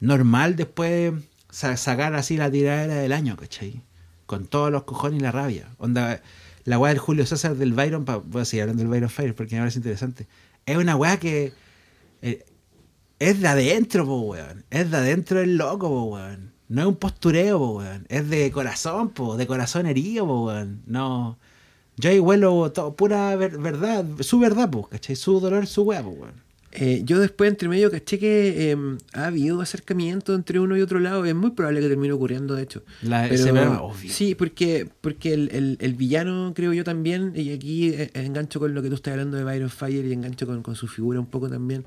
normal 0.00 0.54
después 0.56 1.12
sa- 1.50 1.76
sacar 1.76 2.14
así 2.14 2.36
la 2.36 2.50
tiradera 2.50 2.96
del 2.96 3.12
año, 3.12 3.36
¿cachai? 3.36 3.82
Con 4.26 4.46
todos 4.46 4.70
los 4.70 4.84
cojones 4.84 5.18
y 5.20 5.22
la 5.22 5.32
rabia. 5.32 5.68
Onda, 5.78 6.20
la 6.64 6.78
weá 6.78 6.90
del 6.90 6.98
Julio 6.98 7.24
César 7.26 7.56
del 7.56 7.72
Byron, 7.72 8.04
pa- 8.04 8.18
voy 8.18 8.42
a 8.42 8.44
seguir 8.44 8.62
hablando 8.64 8.82
del 8.82 8.90
Byron 8.90 9.08
Fire 9.10 9.34
porque 9.34 9.54
me 9.56 9.62
parece 9.62 9.78
interesante. 9.78 10.26
Es 10.66 10.76
una 10.76 10.94
weá 10.96 11.18
que 11.18 11.52
eh, 12.22 12.44
es 13.18 13.40
de 13.40 13.48
adentro, 13.48 14.04
po, 14.04 14.20
weón. 14.20 14.64
Es 14.70 14.90
de 14.90 14.96
adentro 14.98 15.40
el 15.40 15.56
loco, 15.56 15.88
po, 15.88 16.04
weón. 16.16 16.52
No 16.68 16.82
es 16.82 16.86
un 16.88 16.96
postureo, 16.96 17.58
po, 17.58 17.78
weón. 17.78 18.04
Es 18.10 18.28
de 18.28 18.50
corazón, 18.50 19.08
po, 19.10 19.36
de 19.38 19.46
corazón 19.46 19.86
herido, 19.86 20.26
po, 20.26 20.44
weón. 20.46 20.82
No. 20.86 21.38
Yo 21.96 22.10
ahí 22.10 22.18
huelo 22.20 22.70
to- 22.72 22.94
pura 22.94 23.34
ver- 23.36 23.58
verdad, 23.58 24.04
su 24.20 24.38
verdad, 24.38 24.70
po, 24.70 24.86
¿cachai? 24.88 25.16
Su 25.16 25.40
dolor, 25.40 25.66
su 25.66 25.82
weá, 25.84 26.02
po, 26.02 26.10
weón. 26.10 26.46
Eh, 26.72 27.00
yo 27.04 27.18
después, 27.18 27.48
entre 27.50 27.66
medio, 27.68 27.90
caché 27.90 28.18
que 28.18 28.70
eh, 28.72 28.76
ha 29.14 29.26
habido 29.26 29.60
acercamiento 29.62 30.34
entre 30.34 30.60
uno 30.60 30.76
y 30.76 30.82
otro 30.82 31.00
lado. 31.00 31.24
Es 31.24 31.34
muy 31.34 31.52
probable 31.52 31.80
que 31.80 31.88
termine 31.88 32.12
ocurriendo, 32.12 32.54
de 32.54 32.62
hecho. 32.62 32.82
La- 33.02 33.26
Pero- 33.28 33.84
obvio. 33.84 34.12
Sí, 34.12 34.34
porque, 34.34 34.86
porque 35.00 35.32
el, 35.32 35.48
el- 35.52 35.78
el 35.80 35.94
villano, 35.94 36.52
creo 36.54 36.74
yo 36.74 36.84
también, 36.84 37.32
y 37.34 37.52
aquí 37.52 37.88
eh, 37.88 38.10
engancho 38.12 38.60
con 38.60 38.74
lo 38.74 38.82
que 38.82 38.90
tú 38.90 38.96
estás 38.96 39.12
hablando 39.12 39.38
de 39.38 39.44
Byron 39.44 39.70
Fire 39.70 40.04
y 40.04 40.12
engancho 40.12 40.46
con, 40.46 40.62
con 40.62 40.74
su 40.74 40.88
figura 40.88 41.18
un 41.18 41.26
poco 41.26 41.48
también. 41.48 41.84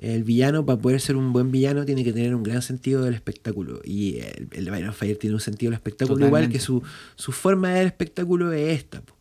El 0.00 0.24
villano, 0.24 0.66
para 0.66 0.80
poder 0.80 1.00
ser 1.00 1.14
un 1.14 1.32
buen 1.32 1.52
villano, 1.52 1.84
tiene 1.84 2.02
que 2.02 2.12
tener 2.12 2.34
un 2.34 2.42
gran 2.42 2.60
sentido 2.60 3.04
del 3.04 3.14
espectáculo. 3.14 3.80
Y 3.84 4.16
el, 4.18 4.48
el 4.50 4.68
Byron 4.70 4.92
Fire 4.94 5.16
tiene 5.16 5.34
un 5.34 5.40
sentido 5.40 5.70
del 5.70 5.76
espectáculo, 5.76 6.16
igual 6.26 6.48
que 6.48 6.58
su, 6.58 6.82
su 7.14 7.30
forma 7.30 7.68
de 7.68 7.74
ver 7.74 7.82
el 7.82 7.86
espectáculo 7.88 8.52
es 8.52 8.78
esta. 8.78 9.00
po. 9.00 9.14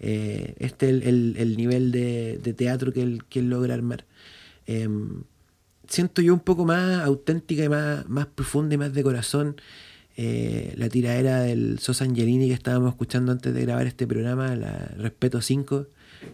Eh, 0.00 0.54
este 0.58 0.86
es 0.86 0.92
el, 0.94 1.02
el- 1.02 1.34
el 1.38 1.56
nivel 1.56 1.92
de, 1.92 2.40
de 2.42 2.52
teatro 2.54 2.92
que 2.92 3.02
él, 3.02 3.22
que 3.28 3.40
él 3.40 3.50
logra 3.50 3.74
armar. 3.74 4.04
Em, 4.66 5.24
siento 5.88 6.22
yo 6.22 6.34
un 6.34 6.40
poco 6.40 6.64
más 6.64 7.02
auténtica 7.04 7.64
y 7.64 7.68
más, 7.68 8.08
más 8.08 8.26
profunda 8.26 8.74
y 8.74 8.78
más 8.78 8.92
de 8.92 9.02
corazón 9.02 9.56
eh, 10.16 10.74
la 10.76 10.88
tiradera 10.88 11.40
del 11.40 11.80
Sosa 11.80 12.04
Angelini 12.04 12.46
que 12.46 12.54
estábamos 12.54 12.90
escuchando 12.90 13.32
antes 13.32 13.52
de 13.52 13.62
grabar 13.62 13.86
este 13.86 14.06
programa, 14.06 14.54
la 14.54 14.92
Respeto 14.96 15.40
5, 15.40 15.88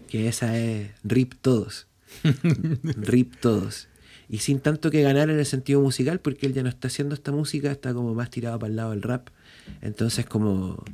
que 0.08 0.28
esa 0.28 0.58
es 0.58 0.90
RIP 1.02 1.34
todos. 1.40 1.87
RIP 2.82 3.37
todos. 3.40 3.88
Y 4.28 4.38
sin 4.38 4.60
tanto 4.60 4.90
que 4.90 5.02
ganar 5.02 5.30
en 5.30 5.38
el 5.38 5.46
sentido 5.46 5.80
musical, 5.80 6.20
porque 6.20 6.46
él 6.46 6.52
ya 6.52 6.62
no 6.62 6.68
está 6.68 6.88
haciendo 6.88 7.14
esta 7.14 7.32
música, 7.32 7.72
está 7.72 7.94
como 7.94 8.14
más 8.14 8.30
tirado 8.30 8.58
para 8.58 8.70
el 8.70 8.76
lado 8.76 8.90
del 8.90 9.02
rap. 9.02 9.28
Entonces 9.80 10.26
como 10.26 10.84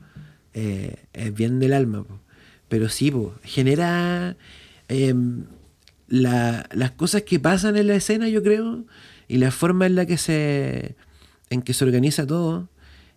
eh, 0.54 0.96
es 1.12 1.34
bien 1.34 1.58
del 1.58 1.72
alma. 1.72 2.04
po. 2.04 2.20
Pero 2.68 2.88
sí, 2.88 3.10
po, 3.10 3.34
genera 3.42 4.36
em, 4.88 5.44
la- 6.08 6.68
las 6.72 6.92
cosas 6.92 7.22
que 7.22 7.38
pasan 7.40 7.76
en 7.76 7.86
la 7.88 7.94
escena, 7.96 8.28
yo 8.28 8.42
creo, 8.42 8.84
y 9.28 9.38
la 9.38 9.50
forma 9.50 9.86
en 9.86 9.94
la 9.96 10.06
que 10.06 10.18
se, 10.18 10.96
en 11.50 11.62
que 11.62 11.74
se 11.74 11.84
organiza 11.84 12.26
todo, 12.26 12.68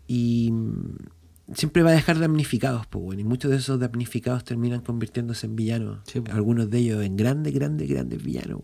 y 0.08 0.50
mm, 0.52 1.54
siempre 1.56 1.84
va 1.84 1.90
a 1.92 1.94
dejar 1.94 2.20
damnificados, 2.20 2.88
pues 2.88 3.04
bueno, 3.04 3.22
y 3.22 3.24
muchos 3.24 3.52
de 3.52 3.58
esos 3.58 3.80
damnificados 3.80 4.44
terminan 4.44 4.82
convirtiéndose 4.82 5.46
en 5.48 5.56
villanos, 5.56 6.00
Sí, 6.06 6.20
po. 6.22 6.32
algunos 6.32 6.70
de 6.70 6.78
ellos 6.80 7.04
en 7.04 7.16
grandes, 7.16 7.54
grandes, 7.54 7.88
grandes 7.90 8.24
villanos. 8.24 8.60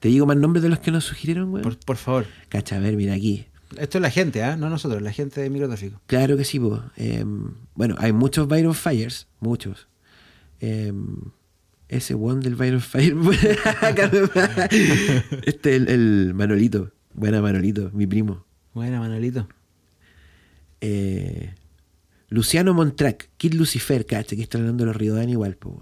¿Te 0.00 0.08
digo 0.08 0.26
más 0.26 0.36
nombres 0.36 0.62
de 0.62 0.68
los 0.68 0.78
que 0.78 0.92
nos 0.92 1.04
sugirieron, 1.04 1.50
weón? 1.50 1.62
Por, 1.62 1.76
por 1.78 1.96
favor. 1.96 2.26
Cacha, 2.48 2.76
a 2.76 2.78
ver, 2.78 2.96
mira 2.96 3.14
aquí. 3.14 3.46
Esto 3.76 3.98
es 3.98 4.02
la 4.02 4.10
gente, 4.10 4.42
¿ah? 4.44 4.56
No 4.56 4.70
nosotros, 4.70 5.02
la 5.02 5.12
gente 5.12 5.40
de 5.40 5.50
microtráfico. 5.50 6.00
Claro 6.06 6.36
que 6.36 6.44
sí, 6.44 6.58
pues. 6.60 6.80
Bueno, 7.74 7.96
hay 7.98 8.12
muchos 8.12 8.46
Byron 8.48 8.74
Fires, 8.74 9.26
muchos. 9.40 9.88
Em, 10.60 11.16
ese 11.88 12.14
one 12.14 12.40
del 12.40 12.54
Byron 12.54 12.80
Fire. 12.80 13.14
este 15.44 15.76
el, 15.76 15.88
el 15.88 16.34
Manolito. 16.34 16.92
Buena 17.14 17.40
Manolito, 17.40 17.90
mi 17.92 18.06
primo. 18.06 18.44
Buena, 18.74 19.00
Manolito. 19.00 19.48
Eh, 20.80 21.54
Luciano 22.28 22.74
Montrac, 22.74 23.30
Kid 23.36 23.54
Lucifer, 23.54 24.06
cacha, 24.06 24.36
que 24.36 24.42
está 24.42 24.58
hablando 24.58 24.84
de 24.84 24.88
los 24.88 24.96
Riodán 24.96 25.30
igual, 25.30 25.56
pues. 25.56 25.74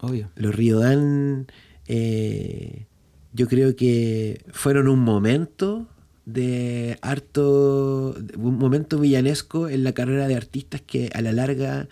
Obvio. 0.00 0.30
Los 0.36 0.54
Riodán, 0.54 1.46
eh, 1.86 2.86
yo 3.32 3.48
creo 3.48 3.74
que 3.76 4.44
fueron 4.52 4.88
un 4.88 5.00
momento 5.00 5.88
de 6.26 6.98
harto, 7.00 8.14
un 8.36 8.58
momento 8.58 8.98
villanesco 8.98 9.68
en 9.68 9.84
la 9.84 9.92
carrera 9.92 10.28
de 10.28 10.36
artistas 10.36 10.82
que 10.82 11.10
a 11.14 11.22
la 11.22 11.32
larga 11.32 11.88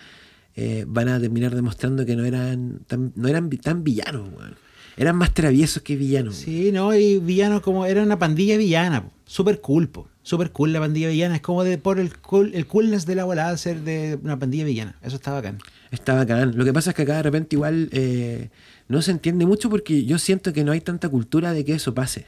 eh, 0.55 0.85
van 0.87 1.09
a 1.09 1.21
terminar 1.21 1.55
demostrando 1.55 2.05
que 2.05 2.17
no 2.17 2.25
eran 2.25 2.81
tan, 2.87 3.13
no 3.17 3.29
eran 3.29 3.49
tan 3.51 3.85
villanos, 3.85 4.29
weón. 4.37 4.57
Eran 4.97 5.17
más 5.17 5.33
traviesos 5.33 5.83
que 5.83 5.97
villanos. 5.97 6.35
weón. 6.35 6.45
Sí, 6.45 6.73
no, 6.73 6.95
y 6.95 7.19
villanos 7.19 7.63
como. 7.63 7.87
Era 7.87 8.03
una 8.03 8.19
pandilla 8.19 8.57
villana, 8.57 9.05
po. 9.05 9.13
super 9.25 9.61
cool, 9.61 9.89
po. 9.89 10.09
Super 10.23 10.53
cool 10.53 10.73
la 10.73 10.81
pandilla 10.81 11.09
villana. 11.09 11.37
Es 11.37 11.43
como 11.43 11.65
de 11.65 11.79
por 11.79 11.99
el, 11.99 12.17
cool, 12.19 12.53
el 12.55 12.67
coolness 12.67 13.07
de 13.07 13.15
la 13.15 13.25
volada 13.25 13.57
ser 13.57 13.81
de 13.81 14.19
una 14.23 14.39
pandilla 14.39 14.65
villana. 14.65 14.97
Eso 15.03 15.17
está 15.17 15.33
bacán. 15.33 15.59
Está 15.91 16.15
bacán. 16.15 16.57
Lo 16.57 16.65
que 16.65 16.73
pasa 16.73 16.91
es 16.91 16.97
que 16.97 17.03
acá 17.03 17.17
de 17.17 17.23
repente 17.25 17.57
igual 17.57 17.89
eh, 17.93 18.51
no 18.89 19.03
se 19.03 19.11
entiende 19.11 19.47
mucho 19.47 19.69
porque 19.69 20.05
yo 20.05 20.19
siento 20.19 20.53
que 20.53 20.65
no 20.65 20.73
hay 20.73 20.81
tanta 20.81 21.09
cultura 21.09 21.53
de 21.53 21.65
que 21.65 21.75
eso 21.75 21.95
pase. 21.95 22.27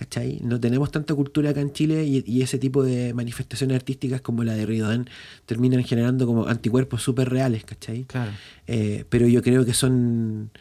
¿Cachai? 0.00 0.38
No 0.42 0.58
tenemos 0.58 0.90
tanta 0.90 1.14
cultura 1.14 1.50
acá 1.50 1.60
en 1.60 1.74
Chile 1.74 2.04
y, 2.06 2.24
y 2.26 2.40
ese 2.40 2.56
tipo 2.58 2.82
de 2.82 3.12
manifestaciones 3.12 3.76
artísticas 3.76 4.22
como 4.22 4.44
la 4.44 4.54
de 4.54 4.64
Riodán 4.64 5.10
terminan 5.44 5.84
generando 5.84 6.24
como 6.26 6.46
anticuerpos 6.48 7.02
súper 7.02 7.28
reales, 7.28 7.64
¿cachai? 7.66 8.04
Claro. 8.04 8.30
Eh, 8.66 9.04
pero 9.10 9.28
yo 9.28 9.42
creo 9.42 9.66
que 9.66 9.74
son, 9.74 10.52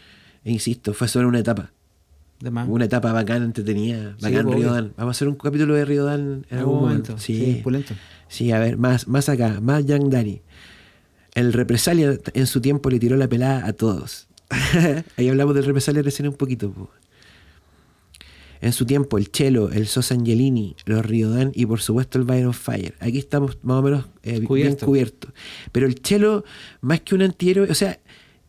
e 0.44 0.52
insisto, 0.52 0.94
fue 0.94 1.08
solo 1.08 1.30
una 1.30 1.40
etapa. 1.40 1.72
De 2.42 2.52
más. 2.52 2.68
Una 2.68 2.84
etapa 2.84 3.14
bacán, 3.14 3.44
entretenida, 3.44 4.14
Sí, 4.18 4.24
bacán 4.26 4.46
obvio. 4.48 4.58
Riodán. 4.58 4.94
Vamos 4.98 5.16
a 5.16 5.16
hacer 5.18 5.30
un 5.30 5.36
capítulo 5.36 5.74
de 5.74 5.86
Riodán 5.86 6.46
en 6.50 6.58
algún 6.58 6.82
momento. 6.82 7.18
Sí, 7.18 7.62
pulento. 7.64 7.94
Sí, 8.28 8.52
a 8.52 8.60
ver, 8.60 8.76
más, 8.76 9.08
más 9.08 9.30
acá, 9.30 9.62
más 9.62 9.86
Young 9.86 10.10
Daddy. 10.10 10.42
El 11.34 11.54
represalia 11.54 12.20
en 12.34 12.46
su 12.46 12.60
tiempo 12.60 12.90
le 12.90 13.00
tiró 13.00 13.16
la 13.16 13.30
pelada 13.30 13.66
a 13.66 13.72
todos. 13.72 14.28
Ahí 15.16 15.30
hablamos 15.30 15.56
del 15.56 15.64
represalia 15.64 16.02
recién 16.02 16.28
un 16.28 16.36
poquito. 16.36 16.72
po. 16.74 16.90
En 18.62 18.74
su 18.74 18.86
tiempo, 18.86 19.18
el 19.18 19.32
Chelo, 19.32 19.72
el 19.72 19.88
Sosa 19.88 20.16
Angelini, 20.16 20.76
los 20.86 21.06
Riodán 21.06 21.52
y 21.56 21.66
por 21.66 21.80
supuesto 21.82 22.18
el 22.20 22.26
Byron 22.26 22.54
Fire. 22.54 22.96
Aquí 23.00 23.18
estamos 23.18 23.58
más 23.64 23.78
o 23.78 23.82
menos 23.82 24.06
eh, 24.24 24.32
bien 24.34 24.46
Cubierto. 24.46 24.86
cubiertos. 24.86 25.32
Pero 25.72 25.88
el 25.88 25.96
Chelo, 26.02 26.44
más 26.82 27.00
que 27.02 27.16
un 27.16 27.22
antihéroe, 27.22 27.70
o 27.72 27.76
sea, 27.76 28.00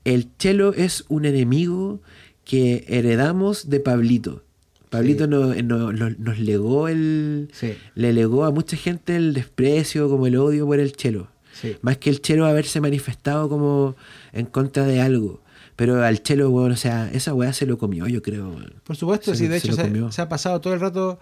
el 0.05 0.37
Chelo 0.37 0.73
es 0.75 1.05
un 1.09 1.27
enemigo 1.27 2.01
que 2.45 2.85
heredamos 2.89 3.71
de 3.71 3.79
Pablito. 3.81 4.43
Pablito 4.89 5.25
Sí. 5.27 5.31
no- 5.31 5.55
no- 5.63 5.93
no- 5.93 6.11
nos 6.19 6.39
legó 6.41 6.89
el, 6.89 7.49
Sí. 7.53 7.75
le 7.95 8.13
legó 8.13 8.45
a 8.45 8.51
mucha 8.51 8.77
gente 8.77 9.15
el 9.15 9.33
desprecio, 9.35 10.09
como 10.09 10.27
el 10.27 10.37
odio 10.37 10.67
por 10.67 10.81
el 10.81 10.93
chelo. 10.93 11.29
Sí. 11.53 11.77
Más 11.83 11.99
que 11.99 12.11
el 12.11 12.21
chelo 12.21 12.47
haberse 12.47 12.81
manifestado 12.81 13.49
como 13.49 13.95
en 14.33 14.47
contra 14.47 14.85
de 14.87 15.01
algo. 15.01 15.43
Pero 15.81 16.05
al 16.05 16.23
chelo, 16.23 16.51
weón, 16.51 16.73
o 16.73 16.77
sea, 16.77 17.11
esa 17.11 17.33
weá 17.33 17.55
se 17.55 17.65
lo 17.65 17.79
comió, 17.79 18.07
yo 18.07 18.21
creo. 18.21 18.51
weón. 18.51 18.75
Por 18.85 18.97
supuesto, 18.97 19.31
Se 19.31 19.39
sí, 19.39 19.49
de 19.49 19.59
se 19.61 19.69
hecho 19.69 20.11
se, 20.13 20.21
ha 20.21 20.29
pasado 20.29 20.61
todo 20.61 20.75
el 20.75 20.81
rato. 20.81 21.19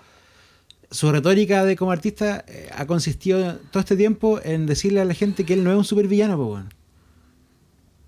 Su 0.90 1.12
retórica 1.12 1.64
de 1.64 1.76
como 1.76 1.92
artista 1.92 2.44
eh, 2.48 2.68
ha 2.76 2.84
consistido 2.84 3.54
todo 3.70 3.78
este 3.78 3.94
tiempo 3.94 4.40
en 4.42 4.66
decirle 4.66 5.00
a 5.00 5.04
la 5.04 5.14
gente 5.14 5.44
que 5.44 5.54
él 5.54 5.62
no 5.62 5.70
es 5.70 5.78
un 5.78 5.84
supervillano, 5.84 6.36
pues 6.36 6.48
bueno. 6.48 6.68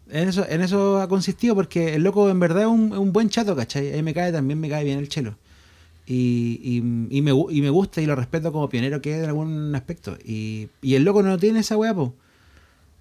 En 0.09 0.29
eso, 0.29 0.44
en 0.48 0.61
eso 0.62 1.01
ha 1.01 1.07
consistido 1.09 1.55
porque 1.55 1.94
el 1.94 2.03
loco 2.03 2.29
en 2.29 2.40
verdad 2.40 2.62
es 2.62 2.68
un, 2.68 2.94
un 2.98 3.12
buen 3.12 3.29
chato, 3.29 3.55
¿cachai? 3.55 3.92
Ahí 3.92 4.03
me 4.03 4.12
cae 4.12 4.33
también, 4.33 4.59
me 4.59 4.68
cae 4.68 4.83
bien 4.83 4.98
el 4.98 5.09
chelo. 5.09 5.38
Y, 6.05 6.59
y, 6.64 6.79
y 7.16 7.22
me, 7.22 7.31
y 7.31 7.62
me 7.62 7.70
gusta 7.70 8.01
y 8.03 8.07
lo 8.07 8.16
respeto 8.16 8.51
como 8.51 8.68
pionero 8.68 9.01
que 9.01 9.12
es 9.16 9.22
en 9.22 9.29
algún 9.29 9.72
aspecto. 9.77 10.18
Y, 10.24 10.66
y 10.83 10.96
el 10.96 11.05
loco 11.05 11.22
no 11.22 11.38
tiene 11.38 11.61
esa 11.61 11.77
weá, 11.77 11.94
po. 11.94 12.16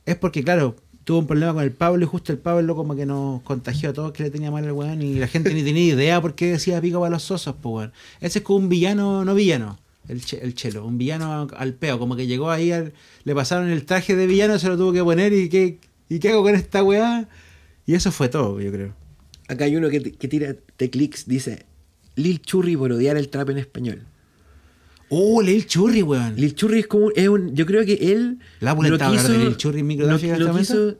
Es 0.05 0.17
porque, 0.17 0.43
claro, 0.43 0.75
tuvo 1.03 1.19
un 1.19 1.27
problema 1.27 1.53
con 1.53 1.63
el 1.63 1.71
Pablo 1.71 2.03
y 2.03 2.07
justo 2.07 2.31
el 2.31 2.37
Pablo 2.37 2.75
como 2.75 2.95
que 2.95 3.05
nos 3.05 3.41
contagió 3.41 3.89
a 3.89 3.93
todos 3.93 4.11
que 4.11 4.23
le 4.23 4.29
tenía 4.29 4.51
mal 4.51 4.63
el 4.63 4.71
weón 4.71 5.01
y 5.01 5.15
la 5.15 5.27
gente 5.27 5.53
ni 5.53 5.63
tenía 5.63 5.93
idea 5.93 6.21
por 6.21 6.35
qué 6.35 6.51
decía 6.51 6.79
pico 6.81 6.99
para 6.99 7.11
los 7.11 7.23
sosos, 7.23 7.55
pues 7.61 7.73
weón. 7.73 7.93
Ese 8.21 8.39
es 8.39 8.45
como 8.45 8.59
un 8.59 8.69
villano, 8.69 9.25
no 9.25 9.33
villano, 9.35 9.79
el, 10.07 10.21
el 10.41 10.55
chelo, 10.55 10.85
un 10.85 10.97
villano 10.97 11.47
al 11.55 11.73
peo, 11.73 11.99
como 11.99 12.15
que 12.15 12.27
llegó 12.27 12.51
ahí, 12.51 12.71
le 13.23 13.35
pasaron 13.35 13.69
el 13.69 13.85
traje 13.85 14.15
de 14.15 14.27
villano, 14.27 14.59
se 14.59 14.67
lo 14.67 14.77
tuvo 14.77 14.93
que 14.93 15.03
poner 15.03 15.33
y 15.33 15.49
qué, 15.49 15.79
y 16.09 16.19
qué 16.19 16.29
hago 16.29 16.43
con 16.43 16.55
esta 16.55 16.83
weá. 16.83 17.27
Y 17.85 17.95
eso 17.95 18.11
fue 18.11 18.29
todo, 18.29 18.59
yo 18.61 18.71
creo. 18.71 18.93
Acá 19.47 19.65
hay 19.65 19.75
uno 19.75 19.89
que, 19.89 20.11
que 20.11 20.27
tira 20.27 20.55
de 20.77 20.89
clics, 20.89 21.27
dice 21.27 21.65
Lil 22.15 22.41
Churri 22.41 22.75
por 22.77 22.91
odiar 22.91 23.17
el 23.17 23.29
trap 23.29 23.49
en 23.49 23.57
español. 23.57 24.05
Oh, 25.09 25.41
Lil 25.41 25.65
Churri, 25.65 26.03
weón. 26.03 26.35
Lil 26.35 26.53
Churri 26.55 26.79
es 26.79 26.87
como, 26.87 27.09
es 27.15 27.27
un, 27.27 27.55
yo 27.55 27.65
creo 27.65 27.83
que 27.85 27.93
él 28.13 28.39
La 28.59 28.75
no 28.75 28.81
hablar 28.83 29.09
de 29.09 29.17
quiso- 29.17 29.37
Lil 29.37 29.57
Churri 29.57 29.79
en 29.79 29.87
micrográfica 29.87 30.35
en 30.35 30.41
este 30.41 30.57
quiso, 30.59 30.95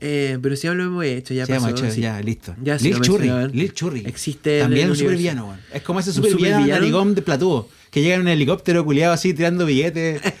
eh, 0.00 0.38
pero 0.40 0.54
si 0.54 0.62
ya 0.68 0.74
lo 0.74 0.84
hemos 0.84 1.04
hecho, 1.04 1.34
ya 1.34 1.44
pasó. 1.46 1.72
Che- 1.72 1.90
sí. 1.90 2.00
ya, 2.02 2.20
listo. 2.20 2.54
Ya 2.62 2.76
Lil 2.76 2.94
lo 2.94 3.00
Churri. 3.00 3.30
Lil 3.52 3.72
Churri. 3.72 4.04
Existe 4.06 4.60
También 4.60 4.90
un 4.90 4.96
supervillano, 4.96 5.46
weón. 5.48 5.60
Es 5.72 5.82
como 5.82 5.98
ese 5.98 6.10
¿Un 6.10 6.16
supervillano 6.16 6.66
narigón 6.66 7.14
de 7.16 7.22
platúo. 7.22 7.68
Que 7.90 8.02
llega 8.02 8.16
en 8.16 8.20
un 8.20 8.28
helicóptero 8.28 8.84
culiado 8.84 9.14
así 9.14 9.32
tirando 9.34 9.64
billetes. 9.66 10.20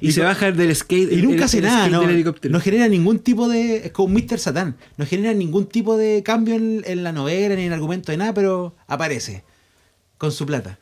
Y, 0.00 0.12
se 0.12 0.22
baja 0.22 0.52
del 0.52 0.74
skate. 0.74 1.12
Y 1.12 1.16
nunca 1.22 1.38
el- 1.38 1.42
hace 1.42 1.58
el 1.58 1.64
nada, 1.64 1.88
¿no? 1.88 2.02
No 2.48 2.60
genera 2.60 2.86
ningún 2.88 3.18
tipo 3.18 3.48
de. 3.48 3.78
Es 3.86 3.90
como 3.90 4.16
Mr. 4.18 4.38
Satán. 4.38 4.76
No 4.96 5.04
genera 5.04 5.34
ningún 5.34 5.66
tipo 5.66 5.96
de 5.96 6.22
cambio 6.22 6.54
en, 6.54 6.82
en 6.86 7.02
la 7.02 7.12
novela 7.12 7.56
ni 7.56 7.62
en 7.62 7.66
el 7.68 7.72
argumento 7.72 8.12
de 8.12 8.18
nada, 8.18 8.32
pero 8.32 8.76
aparece. 8.86 9.42
Con 10.16 10.30
su 10.32 10.46
plata. 10.46 10.78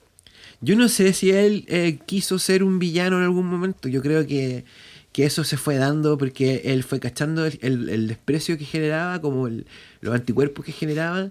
Yo 0.65 0.77
no 0.77 0.89
sé 0.89 1.13
si 1.13 1.31
él 1.31 1.65
eh, 1.69 1.99
quiso 2.07 2.39
ser 2.39 2.63
un 2.65 2.79
villano 2.79 3.19
en 3.19 3.25
algún 3.25 3.47
momento. 3.47 3.89
Yo 3.89 4.01
creo 4.03 4.27
que, 4.27 4.65
que 5.13 5.25
eso 5.27 5.45
se 5.45 5.57
fue 5.57 5.77
dando 5.77 6.17
porque 6.19 6.63
él 6.65 6.83
fue 6.85 7.01
cachando 7.01 7.45
el, 7.47 7.59
el- 7.63 7.89
el 7.91 8.09
desprecio 8.09 8.57
que 8.59 8.65
generaba, 8.65 9.21
como 9.21 9.47
el- 9.49 9.67
los 10.01 10.15
anticuerpos 10.15 10.65
que 10.65 10.73
generaba. 10.73 11.31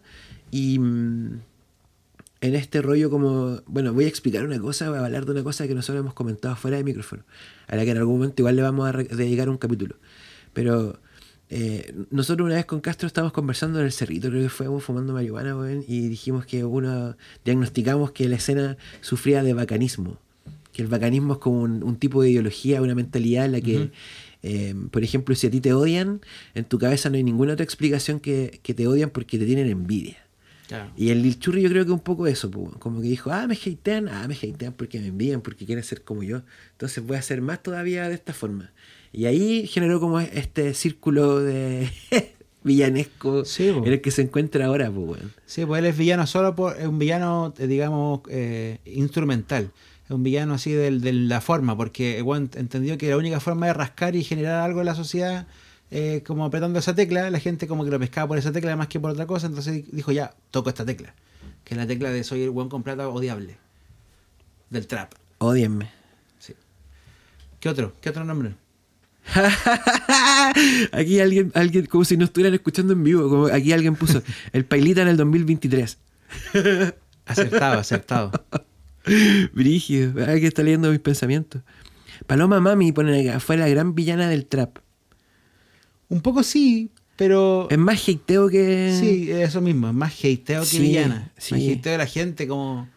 Y 0.52 0.80
mm, 0.80 1.40
en 2.42 2.56
este 2.56 2.82
rollo 2.82 3.10
como... 3.10 3.62
Bueno, 3.68 3.94
voy 3.94 4.06
a 4.06 4.08
explicar 4.08 4.44
una 4.44 4.60
cosa, 4.60 4.90
voy 4.90 5.00
a 5.00 5.06
hablar 5.06 5.26
de 5.26 5.32
una 5.32 5.44
cosa 5.44 5.68
que 5.68 5.76
nosotros 5.76 6.02
hemos 6.02 6.14
comentado 6.14 6.56
fuera 6.56 6.78
de 6.78 6.84
micrófono. 6.84 7.24
A 7.68 7.76
la 7.76 7.86
que 7.86 7.92
en 7.92 7.98
algún 7.98 8.16
momento 8.20 8.42
igual 8.42 8.56
le 8.56 8.62
vamos 8.62 8.88
a 8.90 8.98
dedicar 8.98 9.50
un 9.50 9.58
capítulo. 9.58 9.96
Pero 10.54 11.00
eh, 11.50 11.94
nosotros 12.10 12.46
una 12.46 12.56
vez 12.56 12.66
con 12.66 12.82
Castro 12.82 13.08
estábamos 13.08 13.34
conversando 13.34 13.80
en 13.80 13.86
el 13.86 13.92
cerrito, 13.92 14.30
creo 14.30 14.42
que 14.42 14.50
fuimos 14.50 14.84
fumando 14.84 15.14
marihuana, 15.14 15.56
weón, 15.56 15.84
y 15.88 16.08
dijimos 16.08 16.46
que 16.46 16.64
uno, 16.64 17.16
diagnosticamos 17.46 18.12
que 18.12 18.28
la 18.28 18.38
escena 18.38 18.78
sufría 19.02 19.44
de 19.44 19.54
bacanismo. 19.54 20.18
Que 20.72 20.82
el 20.82 20.88
bacanismo 20.88 21.34
es 21.34 21.40
como 21.40 21.62
un, 21.62 21.84
un 21.84 21.98
tipo 21.98 22.24
de 22.24 22.32
ideología, 22.32 22.82
una 22.82 22.96
mentalidad 22.96 23.46
en 23.46 23.52
la 23.52 23.62
que, 23.62 23.92
eh, 24.42 24.74
por 24.90 25.04
ejemplo, 25.04 25.36
si 25.36 25.46
a 25.46 25.52
ti 25.52 25.62
te 25.62 25.74
odian, 25.74 26.22
en 26.56 26.66
tu 26.66 26.80
cabeza 26.80 27.10
no 27.12 27.18
hay 27.18 27.24
ninguna 27.24 27.54
otra 27.54 27.64
explicación 27.64 28.20
que, 28.20 28.60
que 28.64 28.74
te 28.74 28.88
odian 28.88 29.12
porque 29.12 29.38
te 29.38 29.46
tienen 29.46 29.70
envidia. 29.70 30.18
Claro. 30.68 30.92
Y 30.98 31.10
el 31.10 31.22
Lil 31.22 31.38
Churri 31.38 31.62
yo 31.62 31.70
creo 31.70 31.86
que 31.86 31.92
un 31.92 32.00
poco 32.00 32.26
eso, 32.26 32.50
como 32.80 33.02
que 33.02 33.08
dijo, 33.08 33.32
ah, 33.32 33.46
me 33.46 33.54
hatean, 33.54 34.08
ah, 34.08 34.28
me 34.28 34.34
hatean 34.34 34.74
porque 34.74 35.00
me 35.00 35.08
envían, 35.08 35.42
porque 35.42 35.68
quieren 35.68 35.84
ser 35.84 36.02
como 36.02 36.24
yo. 36.24 36.42
Entonces 36.72 37.06
voy 37.06 37.18
a 37.18 37.20
hacer 37.20 37.42
más 37.42 37.62
todavía 37.62 38.08
de 38.08 38.16
esta 38.16 38.34
forma. 38.34 38.72
Y 39.14 39.26
ahí 39.26 39.68
generó 39.68 40.00
como 40.00 40.20
este 40.20 40.74
círculo 40.74 41.40
de 41.40 41.90
villanesco 42.64 43.46
Sí, 43.46 43.68
en 43.70 43.86
el 43.86 44.02
que 44.02 44.10
se 44.12 44.24
encuentra 44.24 44.66
ahora, 44.66 44.90
pues, 44.92 45.08
weón. 45.08 45.34
Sí, 45.46 45.66
pues 45.66 45.80
él 45.80 45.86
es 45.86 45.96
villano 45.98 46.26
solo 46.26 46.56
por. 46.56 46.80
Es 46.80 46.88
un 46.88 46.98
villano, 46.98 47.54
eh, 47.60 47.68
digamos, 47.68 48.22
eh, 48.30 48.80
instrumental. 48.86 49.72
Es 50.06 50.12
un 50.12 50.24
villano 50.24 50.56
así 50.56 50.72
del- 50.72 51.02
de, 51.02 51.14
la 51.14 51.42
forma, 51.42 51.78
porque 51.78 52.22
bueno, 52.24 52.50
entendió 52.56 52.98
que 52.98 53.10
la 53.10 53.18
única 53.18 53.40
forma 53.40 53.68
de 53.68 53.74
rascar 53.74 54.16
y 54.16 54.24
generar 54.24 54.62
algo 54.62 54.80
en 54.80 54.88
la 54.88 54.96
sociedad, 54.96 55.48
eh, 55.92 56.24
como 56.26 56.44
apretando 56.44 56.80
esa 56.80 56.96
tecla, 56.96 57.30
la 57.30 57.40
gente 57.40 57.68
como 57.68 57.86
que 57.86 57.92
lo 57.92 58.00
pescaba 58.00 58.28
por 58.28 58.38
esa 58.40 58.52
tecla 58.52 58.76
más 58.76 58.88
que 58.88 59.00
por 59.00 59.12
otra 59.12 59.28
cosa, 59.28 59.46
entonces 59.48 59.86
dijo 59.92 60.12
ya, 60.12 60.34
toco 60.52 60.70
esta 60.70 60.84
tecla. 60.86 61.14
Que 61.64 61.76
es 61.76 61.78
la 61.78 61.86
tecla 61.88 62.10
de 62.10 62.24
soy 62.24 62.42
el 62.42 62.50
buen 62.50 62.68
con 62.68 62.82
plata 62.84 63.08
odiable. 63.08 63.58
Del 64.72 64.88
trap. 64.88 65.14
Odienme. 65.38 65.92
Sí. 66.40 66.54
¿Qué 67.60 67.70
otro? 67.70 67.94
¿Qué 68.02 68.10
otro 68.10 68.26
nombre? 68.26 68.56
aquí 70.92 71.20
alguien, 71.20 71.52
alguien, 71.56 71.86
como 71.86 72.04
si 72.06 72.18
no 72.18 72.26
estuvieran 72.26 72.54
escuchando 72.54 72.94
en 72.94 73.04
vivo, 73.04 73.30
como 73.30 73.46
aquí 73.48 73.72
alguien 73.72 73.96
puso 73.96 74.22
el 74.52 74.66
Pailita 74.66 75.02
en 75.02 75.08
el 75.10 75.18
2023. 75.18 75.98
Acertado, 77.26 77.80
acertado. 77.80 78.32
Brígido, 79.54 80.14
ah, 80.24 80.34
que 80.36 80.48
está 80.48 80.62
leyendo 80.64 80.92
mis 80.92 81.00
pensamientos. 81.00 81.62
Paloma 82.28 82.60
Mami 82.60 82.92
pone 82.92 83.30
acá, 83.30 83.40
fue 83.40 83.56
la 83.58 83.68
gran 83.70 83.96
villana 83.96 84.28
del 84.28 84.46
trap. 84.46 84.80
Un 86.10 86.22
poco 86.22 86.44
sí, 86.44 86.90
pero. 87.16 87.68
Es 87.70 87.78
más 87.78 88.02
hateo 88.10 88.50
que. 88.50 88.98
Sí, 89.00 89.32
eso 89.32 89.62
mismo, 89.62 89.88
es 89.88 89.94
más 89.94 90.14
hateo 90.20 90.64
que 90.70 90.80
villana. 90.80 91.32
sí. 91.38 91.54
Más 91.56 91.62
hateo 91.78 91.92
de 91.94 91.98
la 91.98 92.06
gente, 92.08 92.48
como. 92.48 92.90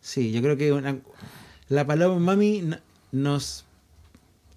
Sí, 0.00 0.30
yo 0.32 0.42
creo 0.42 0.56
que 0.56 0.72
una- 0.72 0.98
la 1.68 1.86
paloma 1.86 2.18
mami 2.20 2.62
nos 3.10 3.64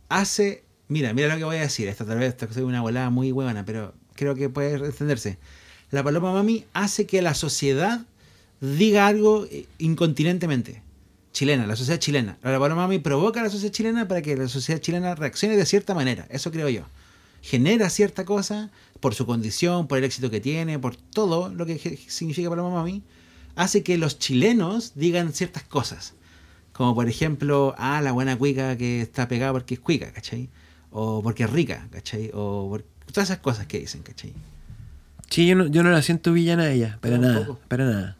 hace. 0.09 0.64
Mira, 0.87 1.13
mira 1.13 1.29
lo 1.29 1.37
que 1.37 1.43
voy 1.43 1.57
a 1.57 1.61
decir. 1.61 1.87
Esta 1.87 2.05
tal 2.05 2.19
vez 2.19 2.29
esta 2.29 2.45
es 2.45 2.57
una 2.57 2.81
volada 2.81 3.09
muy 3.09 3.31
huevona, 3.31 3.65
pero 3.65 3.93
creo 4.13 4.35
que 4.35 4.49
puede 4.49 4.75
entenderse. 4.75 5.37
La 5.91 6.03
paloma 6.03 6.33
mami 6.33 6.65
hace 6.73 7.05
que 7.05 7.21
la 7.21 7.33
sociedad 7.33 8.01
diga 8.61 9.07
algo 9.07 9.45
eh, 9.45 9.65
incontinentemente. 9.79 10.83
Chilena, 11.31 11.67
la 11.67 11.75
sociedad 11.75 11.99
chilena. 11.99 12.37
La 12.43 12.59
paloma 12.59 12.83
mami 12.83 12.99
provoca 12.99 13.39
a 13.39 13.43
la 13.43 13.49
sociedad 13.49 13.73
chilena 13.73 14.07
para 14.07 14.21
que 14.21 14.35
la 14.37 14.47
sociedad 14.47 14.79
chilena 14.79 15.15
reaccione 15.15 15.57
de 15.57 15.65
cierta 15.65 15.93
manera. 15.93 16.27
Eso 16.29 16.51
creo 16.51 16.69
yo. 16.69 16.83
Genera 17.41 17.89
cierta 17.89 18.25
cosa 18.25 18.71
por 18.99 19.13
su 19.13 19.25
condición, 19.25 19.87
por 19.87 19.97
el 19.97 20.03
éxito 20.03 20.31
que 20.31 20.39
tiene, 20.39 20.79
por 20.79 20.95
todo 20.95 21.49
lo 21.49 21.65
que 21.65 21.77
significa 22.07 22.49
Paloma 22.49 22.71
Mami, 22.71 23.03
hace 23.55 23.83
que 23.83 23.97
los 23.97 24.17
chilenos 24.17 24.93
digan 24.95 25.33
ciertas 25.33 25.63
cosas. 25.63 26.13
Como 26.73 26.95
por 26.95 27.07
ejemplo, 27.07 27.75
ah, 27.77 28.01
la 28.01 28.11
buena 28.11 28.37
cuica 28.37 28.75
que 28.77 29.01
está 29.01 29.27
pegada 29.27 29.53
porque 29.53 29.75
es 29.75 29.79
cuica, 29.79 30.11
¿cachai? 30.11 30.49
O 30.97 31.21
porque 31.21 31.43
es 31.43 31.49
rica, 31.49 31.89
¿cachai? 31.91 32.31
O 32.34 32.69
por 32.69 32.86
todas 33.12 33.29
esas 33.29 33.39
cosas 33.39 33.67
que 33.67 33.79
dicen, 33.79 34.01
¿cachai? 34.01 34.31
Sí, 35.29 35.45
yo 35.45 35.53
no, 35.53 35.67
yo 35.67 35.84
no 35.84 35.89
la 35.89 36.01
siento 36.01 36.31
villana 36.31 36.63
a 36.63 36.71
ella, 36.71 36.99
para 37.01 37.17
nada, 37.17 37.45
para 37.67 37.84
nada. 37.84 38.17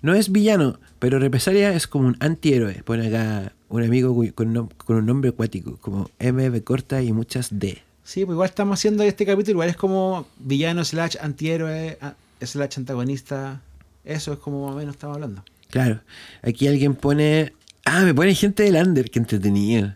No 0.00 0.14
es 0.14 0.32
villano, 0.32 0.80
pero 0.98 1.18
Represalia 1.18 1.74
es 1.74 1.86
como 1.86 2.08
un 2.08 2.16
antihéroe. 2.20 2.82
Pone 2.82 3.08
acá 3.08 3.52
un 3.68 3.82
amigo 3.82 4.16
con, 4.34 4.56
un 4.56 5.06
nombre 5.06 5.28
acuático, 5.28 5.76
como 5.76 6.08
M, 6.18 6.48
B 6.48 6.64
corta 6.64 7.02
y 7.02 7.12
muchas 7.12 7.48
D. 7.50 7.82
Sí, 8.04 8.24
pues 8.24 8.36
igual 8.36 8.48
estamos 8.48 8.78
haciendo 8.78 9.02
este 9.02 9.26
capítulo, 9.26 9.56
igual 9.56 9.68
es 9.68 9.76
como 9.76 10.26
villano 10.38 10.82
slash 10.82 11.16
antihéroe 11.20 11.98
slash 12.40 12.78
antagonista. 12.78 13.60
Eso 14.02 14.32
es 14.32 14.38
como 14.38 14.64
más 14.64 14.76
o 14.76 14.78
menos 14.78 14.94
estamos 14.94 15.16
hablando. 15.16 15.44
Claro, 15.68 16.00
aquí 16.40 16.68
alguien 16.68 16.94
pone... 16.94 17.52
Ah, 17.84 18.02
me 18.02 18.14
pone 18.14 18.34
gente 18.34 18.62
del 18.62 18.76
Under, 18.76 19.10
que 19.10 19.18
entretenido. 19.18 19.94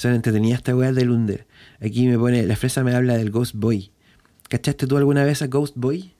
Son 0.00 0.14
entretenidas 0.14 0.60
esta 0.60 0.74
weá 0.74 0.94
del 0.94 1.10
Under. 1.10 1.46
Aquí 1.78 2.06
me 2.06 2.18
pone, 2.18 2.42
la 2.46 2.56
fresa 2.56 2.82
me 2.82 2.94
habla 2.94 3.18
del 3.18 3.30
Ghost 3.30 3.54
Boy. 3.54 3.90
¿Cachaste 4.48 4.86
tú 4.86 4.96
alguna 4.96 5.24
vez 5.24 5.42
a 5.42 5.46
Ghost 5.46 5.74
Boy? 5.76 6.14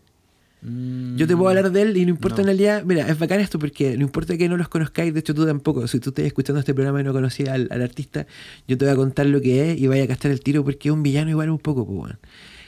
Yo 1.16 1.27
te 1.27 1.35
puedo 1.35 1.49
hablar 1.49 1.73
de 1.73 1.81
él 1.81 1.97
y 1.97 2.05
no 2.05 2.11
importa 2.11 2.37
No. 2.37 2.40
en 2.43 2.47
realidad. 2.49 2.85
Mira, 2.85 3.09
es 3.09 3.19
bacán 3.19 3.40
esto 3.40 3.59
porque 3.59 3.97
no 3.97 4.03
importa 4.03 4.37
que 4.37 4.51
no 4.51 4.59
los 4.59 4.69
conozcáis, 4.69 5.14
de 5.14 5.21
hecho 5.21 5.35
tú 5.35 5.47
tampoco. 5.47 5.88
Si 5.88 5.99
tú 5.99 6.11
estás 6.11 6.27
escuchando 6.27 6.61
este 6.61 6.75
programa 6.75 7.01
y 7.01 7.05
no 7.05 7.14
conocías 7.14 7.49
al, 7.49 7.69
al 7.71 7.81
artista, 7.81 8.27
yo 8.69 8.77
te 8.77 8.85
voy 8.85 8.93
a 8.93 8.97
contar 8.97 9.25
lo 9.25 9.40
que 9.40 9.73
es 9.73 9.81
y 9.81 9.87
vaya 9.87 10.03
a 10.03 10.07
gastar 10.07 10.31
el 10.31 10.40
tiro 10.43 10.62
porque 10.62 10.90
es 10.90 10.93
un 10.93 11.03
villano 11.03 11.31
igual 11.31 11.49
un 11.49 11.59
poco, 11.59 11.87
pues. 11.87 12.16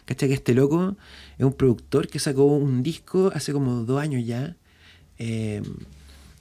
¿Cachai? 0.07 0.31
Que 0.31 0.35
este 0.37 0.55
loco 0.55 0.97
es 1.37 1.45
un 1.45 1.53
productor 1.53 2.09
que 2.09 2.21
sacó 2.21 2.45
un 2.47 2.83
disco 2.83 3.31
hace 3.35 3.53
como 3.53 3.85
dos 3.85 4.01
años 4.01 4.25
ya, 4.25 4.57
eh, 5.19 5.61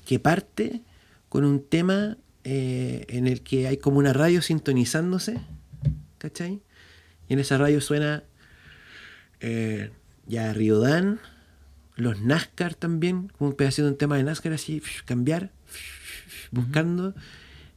que 0.06 0.18
parte 0.18 0.80
con 1.28 1.44
un 1.44 1.62
tema 1.62 2.16
eh, 2.44 3.06
en 3.10 3.28
el 3.28 3.42
que 3.42 3.68
hay 3.68 3.78
como 3.78 4.00
una 4.00 4.14
radio 4.14 4.42
sintonizándose, 4.42 5.40
¿cachai? 6.18 6.62
Y 7.28 7.34
en 7.34 7.40
esa 7.40 7.58
radio 7.58 7.82
suena 7.82 8.24
eh, 9.40 9.92
ya 10.26 10.52
Riodán, 10.54 11.20
los 11.96 12.20
NASCAR 12.22 12.74
también, 12.74 13.28
como 13.38 13.52
un 13.52 13.56
pedacito 13.56 13.84
de 13.84 13.92
un 13.92 13.98
tema 13.98 14.18
de 14.18 14.24
NASCAR 14.24 14.54
así, 14.54 14.82
cambiar, 15.06 15.52
buscando. 16.52 17.14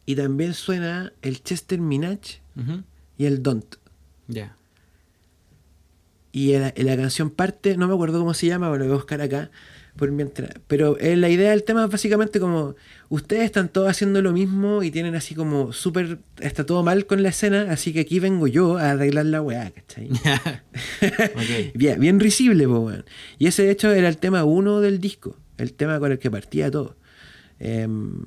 Y 0.06 0.16
también 0.16 0.54
suena 0.54 1.12
el 1.22 1.42
Chester 1.42 1.80
Minaj 1.80 2.40
y 3.16 3.24
el 3.24 3.42
Don't. 3.42 3.76
Ya. 4.28 4.56
Y 6.32 6.54
en 6.54 6.62
la, 6.62 6.74
la 6.76 6.96
canción 6.96 7.30
parte, 7.30 7.76
no 7.76 7.86
me 7.86 7.94
acuerdo 7.94 8.18
cómo 8.18 8.34
se 8.34 8.46
llama, 8.46 8.68
bueno, 8.68 8.84
lo 8.84 8.90
voy 8.90 8.94
a 8.94 8.98
buscar 8.98 9.20
acá 9.20 9.50
por 9.96 10.10
mientras. 10.10 10.50
Pero 10.66 10.98
eh, 10.98 11.16
la 11.16 11.28
idea 11.28 11.50
del 11.50 11.62
tema 11.62 11.84
es 11.84 11.90
básicamente 11.90 12.40
como 12.40 12.74
ustedes 13.08 13.44
están 13.44 13.68
todos 13.68 13.88
haciendo 13.88 14.22
lo 14.22 14.32
mismo 14.32 14.82
y 14.82 14.90
tienen 14.90 15.14
así 15.14 15.34
como 15.34 15.72
súper. 15.72 16.18
Está 16.40 16.66
todo 16.66 16.82
mal 16.82 17.06
con 17.06 17.22
la 17.22 17.28
escena, 17.28 17.66
así 17.70 17.92
que 17.92 18.00
aquí 18.00 18.18
vengo 18.18 18.46
yo 18.46 18.76
a 18.76 18.90
arreglar 18.90 19.26
la 19.26 19.40
weá, 19.40 19.70
¿cachai? 19.70 20.10
Ok. 21.00 21.74
bien, 21.74 22.00
bien 22.00 22.20
risible, 22.20 22.66
po, 22.66 22.80
weón. 22.80 23.04
Y 23.38 23.46
ese 23.46 23.64
de 23.64 23.70
hecho 23.70 23.92
era 23.92 24.08
el 24.08 24.18
tema 24.18 24.44
uno 24.44 24.80
del 24.80 25.00
disco, 25.00 25.36
el 25.58 25.72
tema 25.72 25.98
con 25.98 26.12
el 26.12 26.18
que 26.18 26.30
partía 26.30 26.70
todo. 26.70 26.96
Em, 27.60 28.26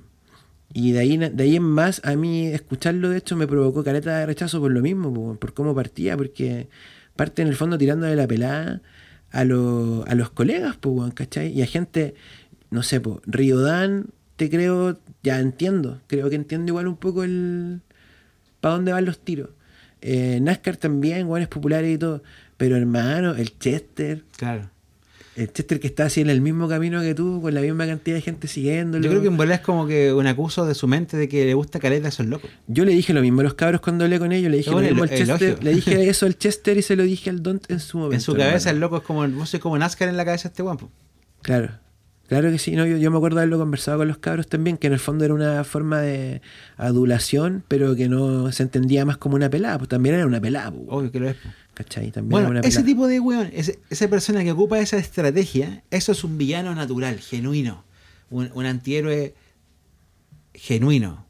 y 0.73 0.91
de 0.91 0.99
ahí, 0.99 1.17
de 1.17 1.43
ahí 1.43 1.55
en 1.55 1.63
más, 1.63 2.01
a 2.05 2.15
mí 2.15 2.47
escucharlo 2.47 3.09
de 3.09 3.17
hecho 3.17 3.35
me 3.35 3.47
provocó 3.47 3.83
careta 3.83 4.19
de 4.19 4.25
rechazo 4.25 4.59
por 4.59 4.71
lo 4.71 4.81
mismo, 4.81 5.13
po, 5.13 5.35
por 5.35 5.53
cómo 5.53 5.75
partía, 5.75 6.15
porque 6.15 6.69
parte 7.15 7.41
en 7.41 7.47
el 7.47 7.55
fondo 7.55 7.77
tirando 7.77 8.05
de 8.05 8.15
la 8.15 8.27
pelada 8.27 8.81
a, 9.31 9.43
lo- 9.43 10.05
a 10.07 10.15
los 10.15 10.29
colegas, 10.31 10.77
pues, 10.77 11.13
¿cachai? 11.13 11.51
Y 11.51 11.61
a 11.61 11.65
gente, 11.67 12.15
no 12.69 12.83
sé, 12.83 12.99
pues, 13.01 13.17
Riodán, 13.25 14.07
te 14.35 14.49
creo, 14.49 14.99
ya 15.23 15.39
entiendo, 15.39 16.01
creo 16.07 16.29
que 16.29 16.35
entiendo 16.35 16.69
igual 16.71 16.87
un 16.87 16.97
poco 16.97 17.23
el 17.23 17.81
para 18.61 18.75
dónde 18.75 18.91
van 18.93 19.05
los 19.05 19.19
tiros. 19.19 19.49
Eh, 20.01 20.39
NASCAR 20.41 20.77
también, 20.77 21.27
weones 21.27 21.47
populares 21.47 21.93
y 21.95 21.97
todo. 21.97 22.23
Pero 22.57 22.75
hermano, 22.75 23.35
el 23.35 23.57
Chester, 23.59 24.23
Claro. 24.37 24.69
El 25.37 25.53
Chester 25.53 25.79
que 25.79 25.87
está 25.87 26.05
así 26.05 26.21
en 26.21 26.29
el 26.29 26.41
mismo 26.41 26.67
camino 26.67 26.99
que 27.01 27.13
tú, 27.13 27.41
con 27.41 27.53
la 27.53 27.61
misma 27.61 27.85
cantidad 27.85 28.15
de 28.15 28.21
gente 28.21 28.47
siguiéndolo. 28.47 29.03
Yo 29.03 29.09
creo 29.11 29.21
que 29.21 29.27
en 29.27 29.37
verdad 29.37 29.55
es 29.55 29.61
como 29.61 29.85
que 29.85 30.11
un 30.11 30.25
acuso 30.25 30.65
de 30.65 30.73
su 30.73 30.87
mente 30.87 31.15
de 31.15 31.29
que 31.29 31.45
le 31.45 31.53
gusta 31.53 31.79
caleta 31.79 32.07
a 32.07 32.09
esos 32.09 32.25
locos. 32.25 32.49
Yo 32.65 32.85
le 32.85 32.91
dije 32.91 33.13
lo 33.13 33.21
mismo 33.21 33.41
a 33.41 33.43
los 33.43 33.53
cabros 33.53 33.81
cuando 33.81 34.03
hablé 34.03 34.17
con 34.17 34.31
ellos, 34.31 34.49
le 34.49 34.57
dije 34.57 34.71
lo 34.71 34.79
mismo 34.79 35.03
al 35.03 35.09
Chester, 35.09 35.63
le 35.63 35.75
dije 35.75 36.09
eso 36.09 36.25
al 36.25 36.37
Chester 36.37 36.77
y 36.77 36.81
se 36.81 36.95
lo 36.95 37.03
dije 37.03 37.29
al 37.29 37.43
Don't 37.43 37.69
en 37.69 37.79
su 37.79 37.97
momento. 37.99 38.15
en 38.15 38.21
su 38.21 38.35
cabeza 38.35 38.71
el 38.71 38.79
loco 38.79 38.97
es 38.97 39.03
como, 39.03 39.27
vos 39.29 39.49
sois 39.49 39.61
como 39.61 39.77
NASCAR 39.77 40.09
en 40.09 40.17
la 40.17 40.25
cabeza 40.25 40.49
de 40.49 40.53
este 40.53 40.63
guapo. 40.63 40.89
Claro, 41.43 41.69
claro 42.27 42.49
que 42.49 42.57
sí. 42.57 42.75
No, 42.75 42.87
yo, 42.87 42.97
yo 42.97 43.11
me 43.11 43.17
acuerdo 43.17 43.35
de 43.37 43.43
haberlo 43.43 43.59
conversado 43.59 43.99
con 43.99 44.07
los 44.07 44.17
cabros 44.17 44.47
también, 44.47 44.77
que 44.77 44.87
en 44.87 44.93
el 44.93 44.99
fondo 44.99 45.23
era 45.23 45.35
una 45.35 45.63
forma 45.63 46.01
de 46.01 46.41
adulación, 46.77 47.63
pero 47.67 47.95
que 47.95 48.09
no 48.09 48.51
se 48.51 48.63
entendía 48.63 49.05
más 49.05 49.17
como 49.17 49.35
una 49.35 49.49
pelada, 49.49 49.77
pues 49.77 49.89
también 49.89 50.15
era 50.15 50.25
una 50.25 50.41
pelada, 50.41 50.71
pues, 50.71 50.83
Obvio 50.89 51.11
que 51.11 51.19
lo 51.19 51.29
es. 51.29 51.35
po. 51.35 51.49
¿Cachai? 51.77 52.11
También 52.11 52.31
Bueno, 52.31 52.49
una 52.49 52.59
ese 52.61 52.81
tipo 52.83 53.05
de 53.07 53.19
weón, 53.19 53.49
ese- 53.53 53.79
esa 53.91 54.07
persona 54.07 54.43
que 54.43 54.51
ocupa 54.51 54.79
esa 54.79 54.97
estrategia, 54.97 55.83
eso 55.91 56.11
es 56.11 56.23
un 56.23 56.37
villano 56.37 56.73
natural, 56.73 57.19
genuino. 57.19 57.83
Un, 58.31 58.49
un 58.55 58.65
antihéroe 58.65 59.35
genuino. 60.53 61.25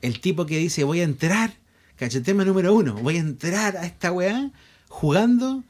El 0.00 0.20
tipo 0.20 0.46
que 0.46 0.56
dice, 0.58 0.84
voy 0.84 1.00
a 1.00 1.04
entrar, 1.04 1.52
cachetema 1.96 2.44
número 2.44 2.74
uno, 2.74 2.94
voy 2.94 3.16
a 3.16 3.20
entrar 3.20 3.76
a 3.76 3.84
esta 3.84 4.10
weá 4.10 4.50
jugando, 4.88 5.62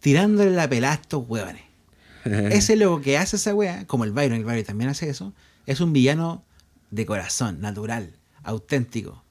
tirándole 0.00 0.50
la 0.50 0.68
pelada 0.68 0.92
a 0.94 0.96
estos 0.96 1.24
weones. 1.26 1.62
Ese 2.24 2.76
loco 2.76 3.00
que 3.00 3.16
hace 3.16 3.36
esa 3.36 3.54
weá, 3.54 3.86
como 3.86 4.04
el 4.04 4.12
Byron, 4.12 4.38
el 4.38 4.44
Byron 4.44 4.64
también 4.64 4.90
hace 4.90 5.08
eso, 5.08 5.32
es 5.66 5.80
un 5.80 5.92
villano 5.94 6.44
de 6.90 7.06
corazón, 7.06 7.60
natural, 7.62 8.14
auténtico, 8.42 9.24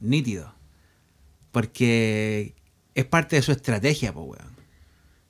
nítido. 0.00 0.54
Porque 1.50 2.54
es 2.94 3.04
parte 3.04 3.36
de 3.36 3.42
su 3.42 3.52
estrategia, 3.52 4.12
pues 4.12 4.26
weón. 4.26 4.54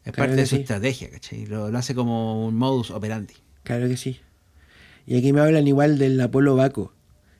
Es 0.04 0.12
Claro 0.12 0.28
parte 0.28 0.36
de 0.42 0.46
su 0.46 0.56
sí. 0.56 0.62
estrategia, 0.62 1.10
¿cachai? 1.10 1.46
Lo, 1.46 1.70
lo 1.70 1.78
hace 1.78 1.94
como 1.94 2.46
un 2.46 2.54
modus 2.56 2.90
operandi. 2.90 3.34
Claro 3.62 3.88
que 3.88 3.96
sí. 3.96 4.20
Y 5.06 5.16
aquí 5.16 5.32
me 5.32 5.40
hablan 5.40 5.66
igual 5.66 5.98
del 5.98 6.20
Apolo 6.20 6.56
Baco, 6.56 6.92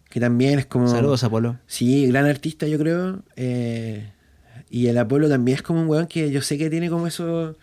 que 0.09 0.21
también 0.21 0.59
es 0.59 0.67
como... 0.67 0.89
Saludos, 0.89 1.25
Apolo. 1.25 1.59
Sí, 1.67 2.07
gran 2.07 2.27
artista 2.27 2.67
yo 2.67 2.79
creo. 2.79 3.23
eh, 3.37 4.11
y 4.71 4.87
el 4.87 4.99
Apolo 4.99 5.29
también 5.29 5.57
es 5.57 5.63
como 5.63 5.83
un 5.83 5.89
weón 5.89 6.07
que 6.07 6.31
yo 6.31 6.41
sé 6.43 6.57
que 6.59 6.71
tiene 6.71 6.89
como 6.91 7.07
eso... 7.07 7.57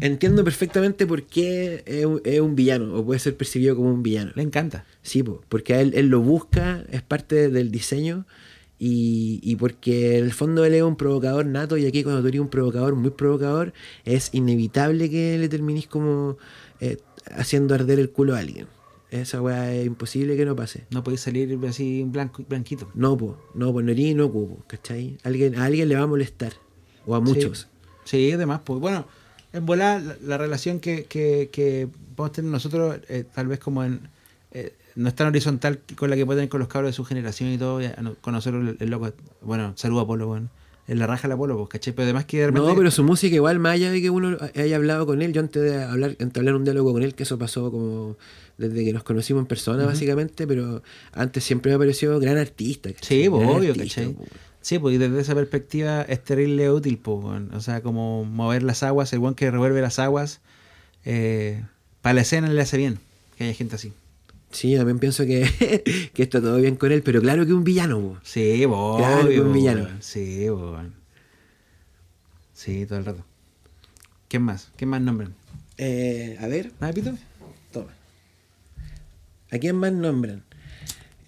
Entiendo 0.00 0.42
perfectamente 0.44 1.06
por 1.06 1.22
qué 1.22 1.84
es 1.86 2.04
un, 2.04 2.20
es 2.24 2.40
un 2.40 2.56
villano, 2.56 2.94
o 2.94 3.04
puede 3.04 3.20
ser 3.20 3.36
percibido 3.36 3.76
como 3.76 3.90
un 3.92 4.02
villano. 4.02 4.32
Le 4.34 4.42
encanta. 4.42 4.84
Sí, 5.02 5.22
po, 5.22 5.40
porque 5.48 5.74
a 5.74 5.80
él, 5.80 5.92
él 5.94 6.08
lo 6.08 6.20
busca, 6.20 6.82
es 6.90 7.02
parte 7.02 7.48
del 7.48 7.70
diseño, 7.70 8.26
y, 8.78 9.40
y 9.42 9.56
porque 9.56 10.18
en 10.18 10.24
el 10.24 10.32
fondo 10.32 10.64
él 10.64 10.74
es 10.74 10.82
un 10.82 10.96
provocador 10.96 11.44
nato, 11.46 11.76
y 11.76 11.86
aquí 11.86 12.02
cuando 12.02 12.22
tú 12.22 12.28
eres 12.28 12.40
un 12.40 12.48
provocador 12.48 12.94
muy 12.94 13.10
provocador, 13.10 13.72
es 14.04 14.30
inevitable 14.32 15.10
que 15.10 15.38
le 15.38 15.48
terminís 15.48 15.86
como 15.86 16.38
eh, 16.80 16.98
haciendo 17.36 17.74
arder 17.74 17.98
el 17.98 18.10
culo 18.10 18.34
a 18.34 18.38
alguien. 18.38 18.66
Esa 19.10 19.40
weá 19.40 19.74
es 19.74 19.86
imposible 19.86 20.36
que 20.36 20.44
no 20.44 20.54
pase. 20.54 20.84
No 20.90 21.02
podéis 21.02 21.22
salir 21.22 21.58
así 21.66 22.04
blanco, 22.04 22.44
blanquito. 22.46 22.90
No, 22.94 23.16
po, 23.16 23.38
no, 23.54 23.72
pues 23.72 23.84
no 23.86 23.92
eres 23.92 24.04
inocuo, 24.04 24.48
po, 24.48 24.64
¿cachai? 24.66 25.16
Alguien, 25.22 25.56
a 25.56 25.64
alguien 25.64 25.88
le 25.88 25.94
va 25.96 26.02
a 26.02 26.06
molestar, 26.06 26.52
o 27.06 27.14
a 27.14 27.20
muchos. 27.20 27.68
Sí, 28.04 28.30
además, 28.32 28.60
pues 28.64 28.80
bueno, 28.80 29.06
en 29.52 29.64
volar 29.64 30.02
la, 30.02 30.16
la 30.22 30.38
relación 30.38 30.78
que, 30.78 31.04
que, 31.04 31.48
que 31.50 31.88
podemos 32.16 32.32
tener 32.32 32.50
nosotros, 32.50 33.00
eh, 33.08 33.24
tal 33.34 33.46
vez 33.48 33.58
como 33.58 33.82
en. 33.82 34.08
eh, 34.52 34.74
no 34.98 35.08
es 35.08 35.14
tan 35.14 35.28
horizontal 35.28 35.80
con 35.94 36.10
la 36.10 36.16
que 36.16 36.26
pueden 36.26 36.40
tener 36.40 36.48
con 36.48 36.58
los 36.58 36.68
cabros 36.68 36.88
de 36.88 36.92
su 36.92 37.04
generación 37.04 37.52
y 37.52 37.56
todo. 37.56 37.80
con 38.20 38.34
nosotros 38.34 38.74
el, 38.80 38.90
loco. 38.90 39.12
Bueno, 39.42 39.72
saludo 39.76 40.00
a 40.00 40.06
Polo, 40.08 40.26
bueno. 40.26 40.48
en 40.88 40.98
la 40.98 41.06
raja 41.06 41.28
la 41.28 41.36
polo, 41.36 41.56
pues, 41.56 41.68
¿cachai? 41.68 41.92
Pero 41.92 42.04
además 42.04 42.24
que 42.24 42.38
de 42.38 42.46
repente... 42.46 42.68
No, 42.68 42.74
pero 42.74 42.90
su 42.90 43.04
música 43.04 43.36
igual, 43.36 43.60
más 43.60 43.74
allá 43.74 43.92
de 43.92 44.02
que 44.02 44.10
uno 44.10 44.36
haya 44.56 44.74
hablado 44.74 45.06
con 45.06 45.22
él, 45.22 45.32
yo 45.32 45.40
antes 45.40 45.62
de 45.62 45.84
hablar, 45.84 46.16
entablar 46.18 46.56
un 46.56 46.64
diálogo 46.64 46.92
con 46.92 47.04
él, 47.04 47.14
que 47.14 47.22
eso 47.22 47.38
pasó 47.38 47.70
como 47.70 48.16
desde 48.56 48.84
que 48.84 48.92
nos 48.92 49.04
conocimos 49.04 49.42
en 49.42 49.46
persona, 49.46 49.86
básicamente, 49.86 50.48
pero 50.48 50.82
antes 51.12 51.44
siempre 51.44 51.70
me 51.70 51.78
pareció 51.78 52.18
gran 52.18 52.36
artista. 52.36 52.92
¿cachai? 52.92 53.22
Sí, 53.22 53.28
pues, 53.28 53.48
obvio, 53.48 53.70
artista, 53.70 54.00
¿cachai? 54.00 54.14
pues. 54.14 54.30
Sí, 54.60 54.80
pues 54.80 54.96
y 54.96 54.98
desde 54.98 55.20
esa 55.20 55.36
perspectiva 55.36 56.02
es 56.02 56.24
terrible 56.24 56.72
útil, 56.72 56.98
pues, 56.98 57.40
o 57.52 57.60
sea, 57.60 57.82
como 57.82 58.24
mover 58.24 58.64
las 58.64 58.82
aguas, 58.82 59.12
el 59.12 59.20
buen 59.20 59.34
que 59.34 59.48
revuelve 59.48 59.80
las 59.80 60.00
aguas, 60.00 60.40
eh, 61.04 61.62
para 62.02 62.14
la 62.14 62.22
escena 62.22 62.48
le 62.48 62.60
hace 62.60 62.76
bien 62.76 62.98
que 63.36 63.44
haya 63.44 63.54
gente 63.54 63.76
así. 63.76 63.92
Sí, 64.50 64.70
yo 64.72 64.78
también 64.78 64.98
pienso 64.98 65.24
que, 65.26 66.10
que 66.14 66.22
está 66.22 66.40
todo 66.40 66.56
bien 66.56 66.76
con 66.76 66.90
él, 66.92 67.02
pero 67.02 67.20
claro 67.20 67.44
que 67.46 67.52
un 67.52 67.64
villano, 67.64 68.00
po. 68.00 68.18
Sí, 68.22 68.64
pues, 68.66 68.96
Claro, 68.98 69.26
obvio, 69.26 69.42
un 69.44 69.52
villano. 69.52 69.88
Sí, 70.00 70.48
weón. 70.50 70.94
Sí, 72.54 72.86
todo 72.86 72.98
el 72.98 73.04
rato. 73.04 73.24
¿Quién 74.28 74.42
más? 74.42 74.70
¿Quién 74.76 74.90
más 74.90 75.00
nombran? 75.00 75.34
Eh, 75.76 76.36
a 76.40 76.46
ver, 76.48 76.72
¿Nada, 76.80 76.92
Pito? 76.92 77.12
toma. 77.72 77.92
¿A 79.50 79.58
quién 79.58 79.76
más 79.76 79.92
nombran? 79.92 80.42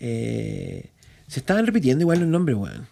Eh, 0.01 0.91
se 1.29 1.41
estaban 1.41 1.67
repitiendo 1.67 2.03
igual 2.03 2.21
los 2.21 2.29
nombres, 2.29 2.57
weón. 2.57 2.87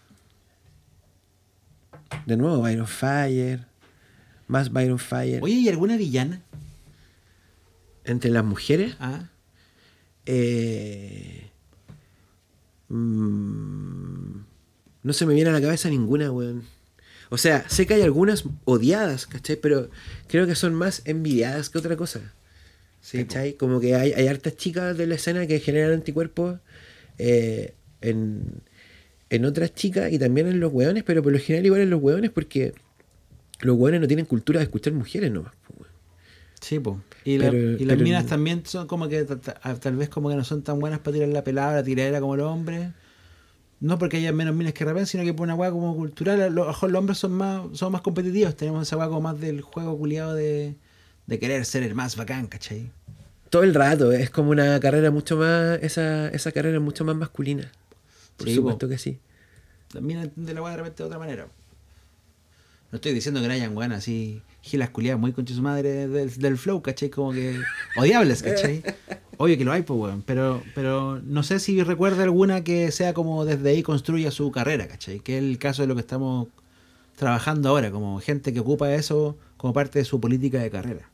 De 2.27 2.37
nuevo, 2.37 2.61
Byron 2.63 2.87
Fire. 2.87 3.67
Más 4.47 4.71
Byron 4.73 4.99
Fire. 4.99 5.43
Oye, 5.43 5.55
¿y 5.55 5.69
alguna 5.69 5.97
villana? 5.97 6.43
Entre 8.05 8.31
las 8.31 8.45
mujeres. 8.45 8.97
Ah, 9.01 9.29
Eh, 10.31 11.49
mm, 12.89 14.41
no 15.03 15.13
se 15.15 15.25
me 15.25 15.33
viene 15.33 15.49
a 15.49 15.55
la 15.55 15.61
cabeza 15.63 15.89
ninguna, 15.89 16.31
weón. 16.31 16.65
O 17.31 17.39
sea, 17.39 17.67
sé 17.69 17.87
que 17.87 17.95
hay 17.95 18.03
algunas 18.03 18.45
odiadas, 18.67 19.27
¿cachai? 19.27 19.57
Pero 19.57 19.89
creo 20.29 20.47
que 20.47 20.55
son 20.55 20.75
más 20.75 21.01
envidiadas 21.07 21.71
que 21.71 21.79
otra 21.79 21.97
cosa. 21.97 22.35
sí, 23.01 23.25
¿Cachai? 23.25 23.55
Como 23.55 23.81
que 23.81 23.95
hay, 23.95 24.13
hay 24.13 24.29
hartas 24.29 24.57
chicas 24.57 24.97
de 24.99 25.07
la 25.07 25.15
escena 25.15 25.47
que 25.47 25.61
generan 25.61 25.93
anticuerpos 25.93 26.61
eh, 27.19 27.75
en, 28.03 28.63
en 29.31 29.45
otras 29.47 29.75
chicas 29.75 30.13
y 30.13 30.19
también 30.19 30.47
en 30.47 30.61
los 30.61 30.73
hueones, 30.73 31.05
pero 31.05 31.23
por 31.23 31.33
lo 31.33 31.39
general 31.39 31.65
igual 31.67 31.81
en 31.83 31.91
los 31.91 32.03
hueones 32.03 32.31
porque 32.31 32.75
los 33.61 33.77
hueones 33.79 34.01
no 34.03 34.07
tienen 34.07 34.27
cultura 34.27 34.61
de 34.61 34.65
escuchar 34.65 34.93
mujeres 34.93 35.31
nomás. 35.31 35.55
Sí, 36.61 36.79
po. 36.81 37.01
Y, 37.25 37.39
la- 37.39 37.53
y 37.53 37.85
las 37.85 37.99
minas 37.99 38.27
también 38.27 38.65
son 38.67 38.87
como 38.87 39.09
que 39.09 39.25
ta- 39.25 39.39
ta- 39.39 39.75
tal 39.79 39.97
vez 39.97 40.09
como 40.09 40.29
que 40.29 40.35
no 40.37 40.45
son 40.45 40.63
tan 40.63 40.79
buenas 40.81 40.99
para 41.01 41.15
tirar 41.15 41.29
la 41.29 41.45
pelada, 41.45 41.75
la 41.77 41.83
tiradera 41.85 42.21
como 42.21 42.37
los 42.37 42.47
hombres. 42.51 42.91
No 43.81 43.97
porque 43.99 44.17
haya 44.17 44.33
menos 44.33 44.57
minas 44.57 44.73
que 44.73 44.85
rapen, 44.85 45.07
sino 45.07 45.23
que 45.23 45.33
por 45.33 45.45
una 45.45 45.55
weá 45.55 45.71
como 45.71 45.95
cultural, 45.95 46.41
a 46.43 46.51
lo 46.51 46.67
mejor 46.67 46.91
los 46.91 46.99
hombres 46.99 47.19
son 47.19 47.33
más, 47.33 47.63
son 47.79 47.93
más 47.93 48.01
competitivos. 48.03 48.57
Tenemos 48.57 48.83
esa 48.89 48.97
weá 48.97 49.07
como 49.07 49.21
más 49.21 49.41
del 49.41 49.61
juego 49.61 49.97
culiado 49.97 50.35
de, 50.35 50.75
de 51.27 51.39
querer 51.39 51.65
ser 51.65 51.85
el 51.85 51.95
más 51.95 52.17
bacán, 52.17 52.49
¿cachai? 52.49 52.91
Todo 53.51 53.63
el 53.63 53.75
rato, 53.75 54.11
es 54.13 54.31
como 54.31 54.51
una 54.51 54.81
carrera 54.81 55.11
mucho 55.13 55.37
más, 55.37 55.79
esa, 55.81 56.29
esa 56.31 56.51
carrera 56.51 56.79
es 56.79 56.83
mucho 56.83 57.05
más 57.05 57.15
masculina. 57.15 57.71
Por 58.37 58.49
Sí, 58.49 58.57
supuesto 58.57 58.87
po. 58.87 58.91
que 58.91 58.99
sí. 58.99 59.21
Las 59.93 60.03
minas 60.03 60.25
entienden 60.25 60.57
la 60.57 60.63
weá 60.63 60.73
de 60.73 60.77
repente 60.79 61.03
de 61.03 61.07
otra 61.07 61.19
manera. 61.21 61.47
No 62.91 62.97
estoy 62.97 63.13
diciendo 63.13 63.41
que 63.41 63.47
no 63.47 63.55
hayan 63.55 63.77
weón 63.77 63.93
así, 63.93 64.43
gilas 64.61 64.91
culiadas 64.91 65.21
muy 65.21 65.33
concha 65.33 65.55
su 65.55 65.63
madre 65.63 66.07
del, 66.09 66.35
del 66.37 66.59
flow, 66.59 66.83
¿cachai? 66.83 67.09
Como 67.11 67.33
que 67.33 67.59
odiables, 67.97 68.43
¿cachai? 68.43 68.83
Obvio 69.39 69.57
que 69.57 69.65
lo 69.65 69.73
hay, 69.73 69.83
pues, 69.83 69.99
weón. 69.99 70.23
Pero, 70.27 70.63
pero 70.75 71.21
no 71.25 71.43
sé 71.43 71.61
si 71.61 71.83
recuerda 71.83 72.25
alguna 72.25 72.65
que 72.65 72.91
sea 72.91 73.15
como 73.15 73.45
desde 73.45 73.71
ahí 73.71 73.83
construya 73.83 74.31
su 74.31 74.51
carrera, 74.51 74.89
¿cachai? 74.89 75.21
Que 75.21 75.39
es 75.39 75.45
el 75.45 75.59
caso 75.59 75.83
de 75.83 75.89
lo 75.89 75.95
que 75.95 76.01
estamos 76.01 76.49
trabajando 77.17 77.69
ahora, 77.71 77.91
como 77.91 78.21
gente 78.21 78.53
que 78.53 78.61
ocupa 78.61 78.93
eso 78.95 79.37
como 79.57 79.73
parte 79.73 79.99
de 80.01 80.05
su 80.05 80.21
política 80.21 80.59
de 80.59 80.71
carrera. 80.71 81.09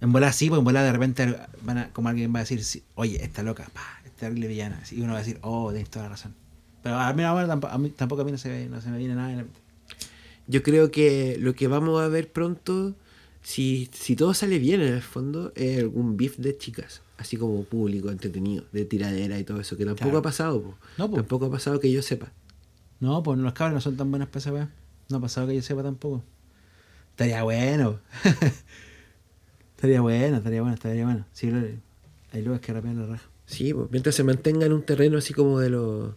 En 0.00 0.12
volar 0.12 0.32
sí, 0.32 0.48
pues 0.48 0.58
en 0.58 0.64
volar 0.64 0.84
de 0.84 0.92
repente 0.92 1.36
van 1.62 1.78
a- 1.78 1.88
como 1.90 2.08
alguien 2.08 2.34
va 2.34 2.40
a 2.40 2.42
decir, 2.42 2.60
oye, 2.96 3.22
esta 3.22 3.42
loca, 3.42 3.68
pa, 3.72 3.82
terrible 4.18 4.48
villana. 4.48 4.80
Y 4.90 5.00
uno 5.00 5.12
va 5.12 5.18
a 5.18 5.22
decir, 5.22 5.38
oh, 5.42 5.70
tienes 5.70 5.90
toda 5.90 6.04
la 6.06 6.10
razón. 6.10 6.34
Pero 6.82 6.96
a 6.96 7.12
mí, 7.12 7.22
a 7.22 7.78
mí, 7.78 7.90
tampoco 7.90 8.22
a 8.22 8.24
mí 8.24 8.32
no, 8.32 8.38
se, 8.38 8.68
no 8.68 8.80
se 8.80 8.88
me 8.90 8.98
viene 8.98 9.14
nada 9.14 9.30
en 9.30 9.36
la. 9.38 9.44
Yo 10.46 10.62
creo 10.62 10.90
que 10.90 11.36
lo 11.40 11.54
que 11.54 11.66
vamos 11.68 12.00
a 12.00 12.08
ver 12.08 12.30
pronto, 12.32 12.94
si, 13.42 13.88
si 13.92 14.16
todo 14.16 14.34
sale 14.34 14.58
bien 14.58 14.80
en 14.80 14.92
el 14.94 15.02
fondo, 15.02 15.52
es 15.54 15.78
algún 15.78 16.16
beef 16.16 16.36
de 16.38 16.56
chicas. 16.56 17.02
Así 17.18 17.36
como 17.36 17.62
público, 17.64 18.10
entretenido, 18.10 18.64
de 18.72 18.84
tiradera 18.84 19.38
y 19.38 19.44
todo 19.44 19.60
eso, 19.60 19.76
que 19.76 19.84
tampoco 19.84 20.04
Claro. 20.06 20.18
ha 20.18 20.22
pasado. 20.22 20.62
po. 20.62 20.74
No, 20.98 21.08
po. 21.08 21.16
Tampoco 21.16 21.46
ha 21.46 21.50
pasado 21.50 21.78
que 21.78 21.90
yo 21.92 22.02
sepa. 22.02 22.32
No, 22.98 23.22
pues 23.22 23.38
los 23.38 23.52
cabros 23.52 23.74
no 23.74 23.80
son 23.80 23.96
tan 23.96 24.10
buenas 24.10 24.28
para 24.28 24.38
esa. 24.40 24.70
No 25.08 25.16
ha 25.18 25.20
pasado 25.20 25.46
que 25.46 25.54
yo 25.54 25.62
sepa 25.62 25.82
tampoco. 25.82 26.24
Estaría 27.10 27.42
bueno. 27.44 28.00
estaría 29.76 30.00
bueno, 30.00 30.36
estaría 30.38 30.60
bueno, 30.62 30.74
estaría 30.74 31.04
bueno. 31.04 31.24
Sí, 31.32 31.50
hay 32.32 32.42
lobos 32.42 32.60
que 32.60 32.72
rapean 32.72 32.98
la 33.00 33.06
raja. 33.06 33.28
Sí, 33.46 33.74
pues, 33.74 33.88
mientras 33.90 34.14
se 34.14 34.24
mantenga 34.24 34.66
en 34.66 34.72
un 34.72 34.82
terreno 34.82 35.18
así 35.18 35.34
como 35.34 35.60
de 35.60 35.70
lo 35.70 36.16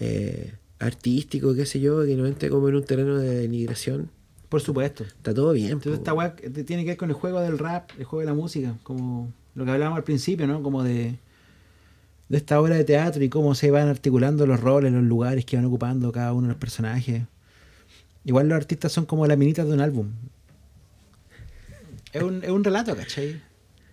eh, 0.00 0.54
artístico, 0.78 1.54
qué 1.54 1.66
sé 1.66 1.80
yo, 1.80 2.04
que 2.04 2.16
no 2.16 2.26
entre 2.26 2.50
como 2.50 2.68
en 2.68 2.76
un 2.76 2.84
terreno 2.84 3.16
de 3.18 3.34
denigración, 3.42 4.10
Por 4.48 4.60
supuesto. 4.60 5.04
está 5.04 5.32
todo 5.34 5.52
bien. 5.52 5.68
Entonces 5.72 5.92
po. 5.92 5.98
esta 5.98 6.12
weá 6.14 6.34
tiene 6.36 6.82
que 6.84 6.90
ver 6.90 6.96
con 6.96 7.08
el 7.10 7.14
juego 7.16 7.40
del 7.40 7.58
rap, 7.58 7.90
el 7.98 8.04
juego 8.04 8.20
de 8.20 8.26
la 8.26 8.34
música, 8.34 8.74
como 8.82 9.32
lo 9.54 9.64
que 9.64 9.70
hablábamos 9.70 9.96
al 9.98 10.04
principio, 10.04 10.46
¿no? 10.46 10.62
Como 10.62 10.82
de, 10.82 11.16
de 12.28 12.36
esta 12.36 12.60
obra 12.60 12.76
de 12.76 12.84
teatro 12.84 13.22
y 13.24 13.28
cómo 13.28 13.54
se 13.54 13.70
van 13.70 13.88
articulando 13.88 14.46
los 14.46 14.60
roles, 14.60 14.92
los 14.92 15.02
lugares 15.02 15.44
que 15.44 15.56
van 15.56 15.64
ocupando 15.64 16.12
cada 16.12 16.32
uno 16.32 16.42
de 16.48 16.52
los 16.52 16.58
personajes. 16.60 17.22
Igual 18.24 18.48
los 18.48 18.56
artistas 18.56 18.92
son 18.92 19.06
como 19.06 19.26
las 19.26 19.38
minitas 19.38 19.66
de 19.66 19.72
un 19.72 19.80
álbum. 19.80 20.08
Es 22.12 22.22
un, 22.22 22.42
es 22.42 22.50
un 22.50 22.64
relato, 22.64 22.96
¿cachai? 22.96 23.40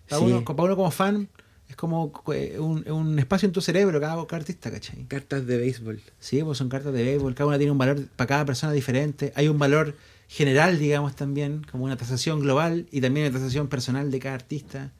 Para, 0.09 0.19
Sí. 0.19 0.25
uno, 0.25 0.43
para 0.43 0.63
uno 0.63 0.75
como 0.75 0.91
fan 0.91 1.27
es 1.73 1.75
como 1.75 2.13
eh, 2.31 2.59
un, 2.59 2.83
es 2.85 2.91
un 2.91 3.17
espacio 3.17 3.47
en 3.47 3.51
tu 3.51 3.59
cerebro 3.59 3.99
cada, 3.99 4.15
cada 4.27 4.37
artista, 4.37 4.69
¿cachai? 4.69 5.05
Cartas 5.05 5.47
de 5.47 5.57
béisbol. 5.57 5.99
Sí, 6.19 6.43
pues 6.43 6.59
son 6.59 6.69
cartas 6.69 6.93
de 6.93 7.03
béisbol, 7.03 7.33
cada 7.33 7.47
una 7.47 7.57
tiene 7.57 7.71
un 7.71 7.79
valor 7.79 8.05
para 8.15 8.27
cada 8.27 8.45
persona 8.45 8.71
diferente. 8.71 9.33
Hay 9.35 9.47
un 9.47 9.57
valor 9.57 9.95
general, 10.27 10.77
digamos, 10.77 11.15
también, 11.15 11.65
como 11.71 11.85
una 11.85 11.97
tasación 11.97 12.41
global 12.41 12.85
y 12.91 13.01
también 13.01 13.25
una 13.25 13.39
tasación 13.39 13.69
personal 13.69 14.11
de 14.11 14.19
cada 14.19 14.35
artista. 14.35 14.91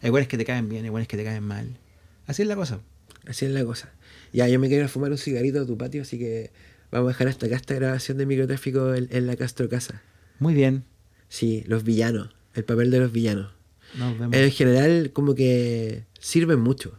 Hay 0.00 0.08
iguales 0.08 0.26
que 0.26 0.38
te 0.38 0.46
caen 0.46 0.70
bien, 0.70 0.84
hay 0.84 0.86
iguales 0.86 1.06
que 1.06 1.18
te 1.18 1.24
caen 1.24 1.44
mal. 1.44 1.76
Así 2.26 2.40
es 2.40 2.48
la 2.48 2.56
cosa. 2.56 2.80
Así 3.26 3.44
es 3.44 3.52
la 3.52 3.64
cosa. 3.64 3.92
Ya, 4.32 4.48
yo 4.48 4.58
me 4.58 4.68
quiero 4.68 4.88
fumar 4.88 5.10
un 5.10 5.18
cigarrito 5.18 5.60
a 5.60 5.66
tu 5.66 5.76
patio, 5.76 6.00
así 6.00 6.18
que 6.18 6.50
vamos 6.90 7.08
a 7.08 7.12
dejar 7.12 7.28
hasta 7.28 7.44
acá 7.44 7.56
esta 7.56 7.74
grabación 7.74 8.16
de 8.16 8.24
microtráfico 8.24 8.94
en, 8.94 9.08
en 9.10 9.26
la 9.26 9.36
Castro 9.36 9.68
Casa. 9.68 10.00
Muy 10.38 10.54
bien. 10.54 10.84
Sí, 11.28 11.62
los 11.66 11.84
villanos, 11.84 12.30
el 12.54 12.64
papel 12.64 12.90
de 12.90 13.00
los 13.00 13.12
villanos. 13.12 13.61
Nos 13.98 14.18
vemos. 14.18 14.36
En 14.36 14.50
general, 14.50 15.10
como 15.12 15.34
que 15.34 16.04
sirven 16.18 16.60
mucho, 16.60 16.92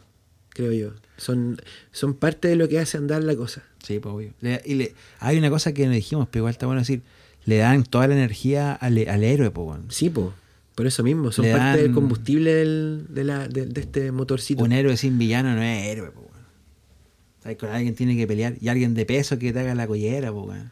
creo 0.50 0.72
yo. 0.72 0.92
Son, 1.16 1.60
son 1.92 2.14
parte 2.14 2.48
de 2.48 2.56
lo 2.56 2.68
que 2.68 2.78
hace 2.78 2.96
andar 2.98 3.22
la 3.24 3.36
cosa. 3.36 3.62
Sí, 3.82 3.98
pues 3.98 4.14
obvio. 4.14 4.32
Le- 4.40 4.62
y 4.64 4.74
le- 4.74 4.94
hay 5.20 5.38
una 5.38 5.50
cosa 5.50 5.72
que 5.72 5.86
no 5.86 5.92
dijimos, 5.92 6.28
pero 6.30 6.40
igual 6.40 6.52
está 6.52 6.66
bueno 6.66 6.80
decir. 6.80 7.02
Le 7.44 7.58
dan 7.58 7.84
toda 7.84 8.08
la 8.08 8.14
energía 8.14 8.72
al, 8.72 8.96
al 9.08 9.22
héroe, 9.22 9.50
pues, 9.50 9.66
weón. 9.68 9.86
Sí, 9.90 10.08
po, 10.10 10.32
por 10.74 10.86
eso 10.86 11.02
mismo, 11.02 11.30
son 11.30 11.44
Le 11.44 11.52
parte 11.52 11.82
del 11.82 11.92
combustible 11.92 12.54
del- 12.54 13.06
de, 13.10 13.24
la, 13.24 13.46
de, 13.48 13.66
de 13.66 13.80
este 13.80 14.10
motorcito. 14.12 14.62
Un 14.64 14.72
héroe 14.72 14.96
sin 14.96 15.18
villano 15.18 15.54
no 15.54 15.62
es 15.62 15.84
héroe, 15.86 16.10
pues, 16.10 17.56
con 17.58 17.68
alguien 17.68 17.94
tiene 17.94 18.16
que 18.16 18.26
pelear 18.26 18.54
y 18.60 18.68
alguien 18.68 18.94
de 18.94 19.04
peso 19.04 19.38
que 19.38 19.52
te 19.52 19.60
haga 19.60 19.74
la 19.74 19.86
collera, 19.86 20.32
pues, 20.32 20.46
weón. 20.46 20.70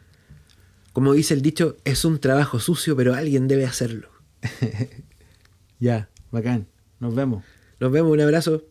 Como 0.91 1.13
dice 1.13 1.33
el 1.35 1.41
dicho, 1.41 1.77
es 1.85 2.03
un 2.05 2.19
trabajo 2.19 2.59
sucio, 2.59 2.95
pero 2.95 3.13
alguien 3.13 3.47
debe 3.47 3.65
hacerlo. 3.65 4.09
Ya, 5.79 6.09
bacán. 6.33 6.67
Nos 6.99 7.15
vemos. 7.15 7.43
Nos 7.79 7.91
vemos, 7.91 8.11
un 8.11 8.19
abrazo. 8.19 8.63